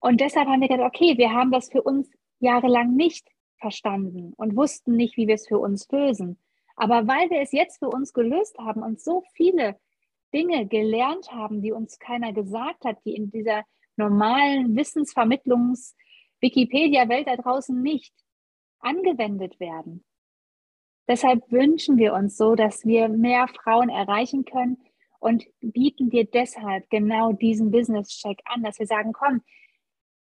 Und 0.00 0.20
deshalb 0.20 0.48
haben 0.48 0.60
wir 0.60 0.68
gedacht, 0.68 0.94
okay, 0.94 1.18
wir 1.18 1.32
haben 1.32 1.50
das 1.50 1.70
für 1.70 1.82
uns 1.82 2.10
jahrelang 2.38 2.94
nicht 2.94 3.28
verstanden 3.58 4.34
und 4.36 4.56
wussten 4.56 4.96
nicht, 4.96 5.16
wie 5.16 5.26
wir 5.26 5.34
es 5.34 5.48
für 5.48 5.58
uns 5.58 5.88
lösen. 5.90 6.38
Aber 6.76 7.06
weil 7.06 7.30
wir 7.30 7.40
es 7.40 7.52
jetzt 7.52 7.78
für 7.78 7.88
uns 7.88 8.12
gelöst 8.12 8.58
haben 8.58 8.82
und 8.82 9.00
so 9.00 9.22
viele 9.32 9.78
Dinge 10.32 10.66
gelernt 10.66 11.32
haben, 11.32 11.62
die 11.62 11.72
uns 11.72 11.98
keiner 11.98 12.32
gesagt 12.32 12.84
hat, 12.84 12.98
die 13.04 13.14
in 13.14 13.30
dieser 13.30 13.64
normalen 13.96 14.76
Wissensvermittlungs- 14.76 15.94
Wikipedia-Welt 16.44 17.26
da 17.26 17.36
draußen 17.36 17.80
nicht 17.80 18.12
angewendet 18.78 19.58
werden. 19.60 20.04
Deshalb 21.08 21.50
wünschen 21.50 21.96
wir 21.96 22.12
uns 22.12 22.36
so, 22.36 22.54
dass 22.54 22.84
wir 22.84 23.08
mehr 23.08 23.48
Frauen 23.48 23.88
erreichen 23.88 24.44
können 24.44 24.76
und 25.20 25.46
bieten 25.60 26.10
dir 26.10 26.24
deshalb 26.26 26.90
genau 26.90 27.32
diesen 27.32 27.70
Business-Check 27.70 28.40
an, 28.44 28.62
dass 28.62 28.78
wir 28.78 28.86
sagen, 28.86 29.12
komm, 29.14 29.42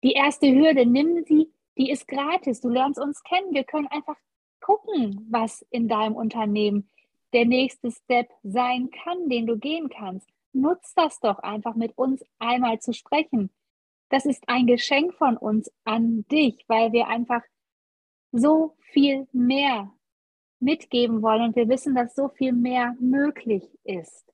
die 0.02 0.12
erste 0.12 0.52
Hürde, 0.52 0.86
nimm 0.86 1.24
sie, 1.24 1.52
die 1.76 1.90
ist 1.90 2.08
gratis, 2.08 2.60
du 2.60 2.68
lernst 2.68 3.00
uns 3.00 3.22
kennen, 3.22 3.54
wir 3.54 3.64
können 3.64 3.86
einfach 3.86 4.16
gucken, 4.60 5.24
was 5.30 5.62
in 5.70 5.86
deinem 5.86 6.16
Unternehmen 6.16 6.90
der 7.32 7.44
nächste 7.44 7.92
Step 7.92 8.28
sein 8.42 8.90
kann, 8.90 9.28
den 9.28 9.46
du 9.46 9.56
gehen 9.56 9.88
kannst. 9.88 10.28
Nutz 10.52 10.94
das 10.94 11.20
doch 11.20 11.38
einfach 11.38 11.76
mit 11.76 11.96
uns 11.96 12.24
einmal 12.40 12.80
zu 12.80 12.92
sprechen 12.92 13.50
das 14.10 14.24
ist 14.24 14.44
ein 14.48 14.66
Geschenk 14.66 15.14
von 15.14 15.36
uns 15.36 15.70
an 15.84 16.24
dich, 16.30 16.64
weil 16.68 16.92
wir 16.92 17.08
einfach 17.08 17.42
so 18.32 18.76
viel 18.92 19.26
mehr 19.32 19.92
mitgeben 20.60 21.22
wollen 21.22 21.42
und 21.42 21.56
wir 21.56 21.68
wissen, 21.68 21.94
dass 21.94 22.14
so 22.14 22.28
viel 22.28 22.52
mehr 22.52 22.96
möglich 22.98 23.64
ist. 23.84 24.24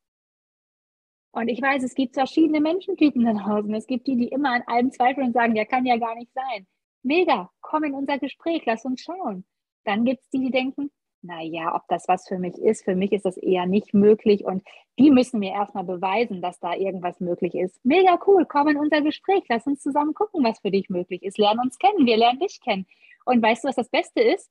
Und 1.33 1.49
ich 1.49 1.61
weiß, 1.61 1.83
es 1.83 1.95
gibt 1.95 2.15
verschiedene 2.15 2.61
Menschentypen 2.61 3.25
da 3.25 3.33
draußen. 3.33 3.75
Es 3.75 3.87
gibt 3.87 4.07
die, 4.07 4.17
die 4.17 4.29
immer 4.29 4.53
an 4.53 4.63
allem 4.67 4.93
zweifeln 4.93 5.29
und 5.29 5.33
sagen, 5.33 5.57
ja, 5.57 5.65
kann 5.65 5.85
ja 5.85 5.97
gar 5.97 6.15
nicht 6.15 6.33
sein. 6.33 6.67
Mega, 7.03 7.51
komm 7.61 7.85
in 7.85 7.95
unser 7.95 8.19
Gespräch, 8.19 8.63
lass 8.67 8.85
uns 8.85 9.03
schauen. 9.03 9.45
Dann 9.85 10.05
gibt 10.05 10.23
es 10.23 10.31
die, 10.31 10.39
die 10.39 10.51
denken, 10.51 10.91
naja, 11.25 11.75
ob 11.75 11.89
das 11.89 12.07
was 12.07 12.29
für 12.29 12.39
mich 12.39 12.57
ist, 12.59 12.85
für 12.85 12.95
mich 12.95 13.13
ist 13.13 13.25
das 13.25 13.37
eher 13.37 13.67
nicht 13.67 13.95
möglich 13.95 14.45
und 14.45 14.63
die 14.99 15.11
müssen 15.11 15.41
mir 15.41 15.53
erstmal 15.53 15.85
beweisen, 15.85 16.43
dass 16.43 16.61
da 16.61 16.75
irgendwas 16.75 17.19
möglich 17.19 17.55
ist. 17.55 17.85
Mega 17.85 18.19
cool, 18.27 18.47
komm 18.47 18.69
in 18.69 18.77
unser 18.77 19.01
Gespräch, 19.01 19.43
lass 19.49 19.67
uns 19.67 19.83
zusammen 19.83 20.15
gucken, 20.15 20.45
was 20.45 20.61
für 20.61 20.71
dich 20.71 20.91
möglich 20.91 21.23
ist. 21.23 21.39
Lern 21.39 21.59
uns 21.59 21.79
kennen, 21.79 22.07
wir 22.07 22.17
lernen 22.17 22.41
dich 22.41 22.61
kennen. 22.61 22.87
Und 23.25 23.43
weißt 23.43 23.65
du, 23.65 23.69
was 23.69 23.77
das 23.77 23.89
Beste 23.89 24.21
ist? 24.21 24.51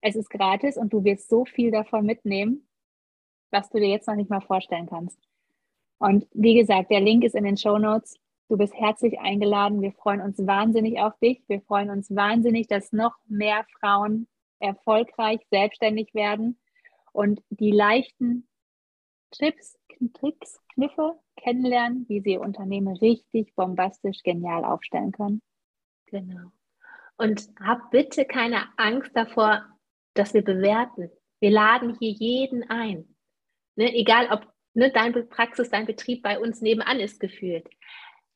Es 0.00 0.16
ist 0.16 0.30
gratis 0.30 0.76
und 0.76 0.92
du 0.92 1.04
wirst 1.04 1.28
so 1.28 1.44
viel 1.44 1.70
davon 1.70 2.06
mitnehmen, 2.06 2.66
was 3.50 3.68
du 3.68 3.78
dir 3.78 3.88
jetzt 3.88 4.08
noch 4.08 4.16
nicht 4.16 4.30
mal 4.30 4.40
vorstellen 4.40 4.86
kannst. 4.86 5.18
Und 5.98 6.26
wie 6.32 6.54
gesagt, 6.54 6.90
der 6.90 7.00
Link 7.00 7.24
ist 7.24 7.34
in 7.34 7.44
den 7.44 7.56
Show 7.56 7.78
Notes. 7.78 8.16
Du 8.48 8.56
bist 8.56 8.74
herzlich 8.74 9.20
eingeladen. 9.20 9.82
Wir 9.82 9.92
freuen 9.92 10.22
uns 10.22 10.38
wahnsinnig 10.46 10.98
auf 11.00 11.18
dich. 11.18 11.42
Wir 11.48 11.60
freuen 11.60 11.90
uns 11.90 12.14
wahnsinnig, 12.14 12.68
dass 12.68 12.92
noch 12.92 13.16
mehr 13.26 13.66
Frauen 13.78 14.28
erfolgreich 14.60 15.40
selbstständig 15.50 16.14
werden 16.14 16.58
und 17.12 17.40
die 17.50 17.70
leichten 17.70 18.48
Tipps, 19.30 19.78
Tricks, 20.14 20.60
Kniffe 20.74 21.18
kennenlernen, 21.36 22.06
wie 22.08 22.20
sie 22.20 22.32
ihr 22.32 22.40
Unternehmen 22.40 22.96
richtig 22.96 23.54
bombastisch 23.54 24.22
genial 24.22 24.64
aufstellen 24.64 25.12
können. 25.12 25.42
Genau. 26.06 26.52
Und 27.16 27.48
hab 27.60 27.90
bitte 27.90 28.24
keine 28.24 28.68
Angst 28.76 29.10
davor, 29.14 29.66
dass 30.14 30.34
wir 30.34 30.42
bewerten. 30.42 31.10
Wir 31.40 31.50
laden 31.50 31.96
hier 31.98 32.10
jeden 32.10 32.68
ein. 32.70 33.16
Ne, 33.76 33.94
egal 33.94 34.28
ob 34.30 34.46
ne, 34.74 34.90
deine 34.90 35.24
Praxis, 35.24 35.70
dein 35.70 35.86
Betrieb 35.86 36.22
bei 36.22 36.38
uns 36.38 36.60
nebenan 36.60 37.00
ist 37.00 37.20
gefühlt. 37.20 37.68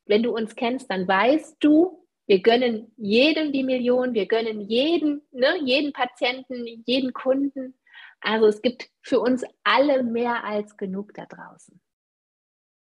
Wenn 0.05 0.23
du 0.23 0.35
uns 0.35 0.55
kennst, 0.55 0.89
dann 0.89 1.07
weißt 1.07 1.57
du, 1.61 2.02
wir 2.25 2.41
gönnen 2.41 2.93
jedem 2.97 3.51
die 3.51 3.63
Million, 3.63 4.13
wir 4.13 4.27
gönnen 4.27 4.61
jeden, 4.61 5.21
ne, 5.31 5.57
jeden 5.63 5.93
Patienten, 5.93 6.83
jeden 6.85 7.13
Kunden. 7.13 7.77
Also 8.21 8.47
es 8.47 8.61
gibt 8.61 8.89
für 9.01 9.19
uns 9.19 9.43
alle 9.63 10.03
mehr 10.03 10.43
als 10.43 10.77
genug 10.77 11.13
da 11.13 11.25
draußen. 11.25 11.81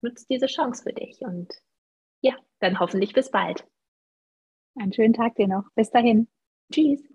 Nutzt 0.02 0.30
diese 0.30 0.46
Chance 0.46 0.82
für 0.84 0.92
dich 0.92 1.20
und 1.22 1.52
ja, 2.20 2.36
dann 2.60 2.78
hoffentlich 2.78 3.12
bis 3.12 3.30
bald. 3.30 3.66
Einen 4.76 4.92
schönen 4.92 5.14
Tag 5.14 5.34
dir 5.36 5.48
noch. 5.48 5.64
Bis 5.74 5.90
dahin. 5.90 6.28
Tschüss. 6.72 7.13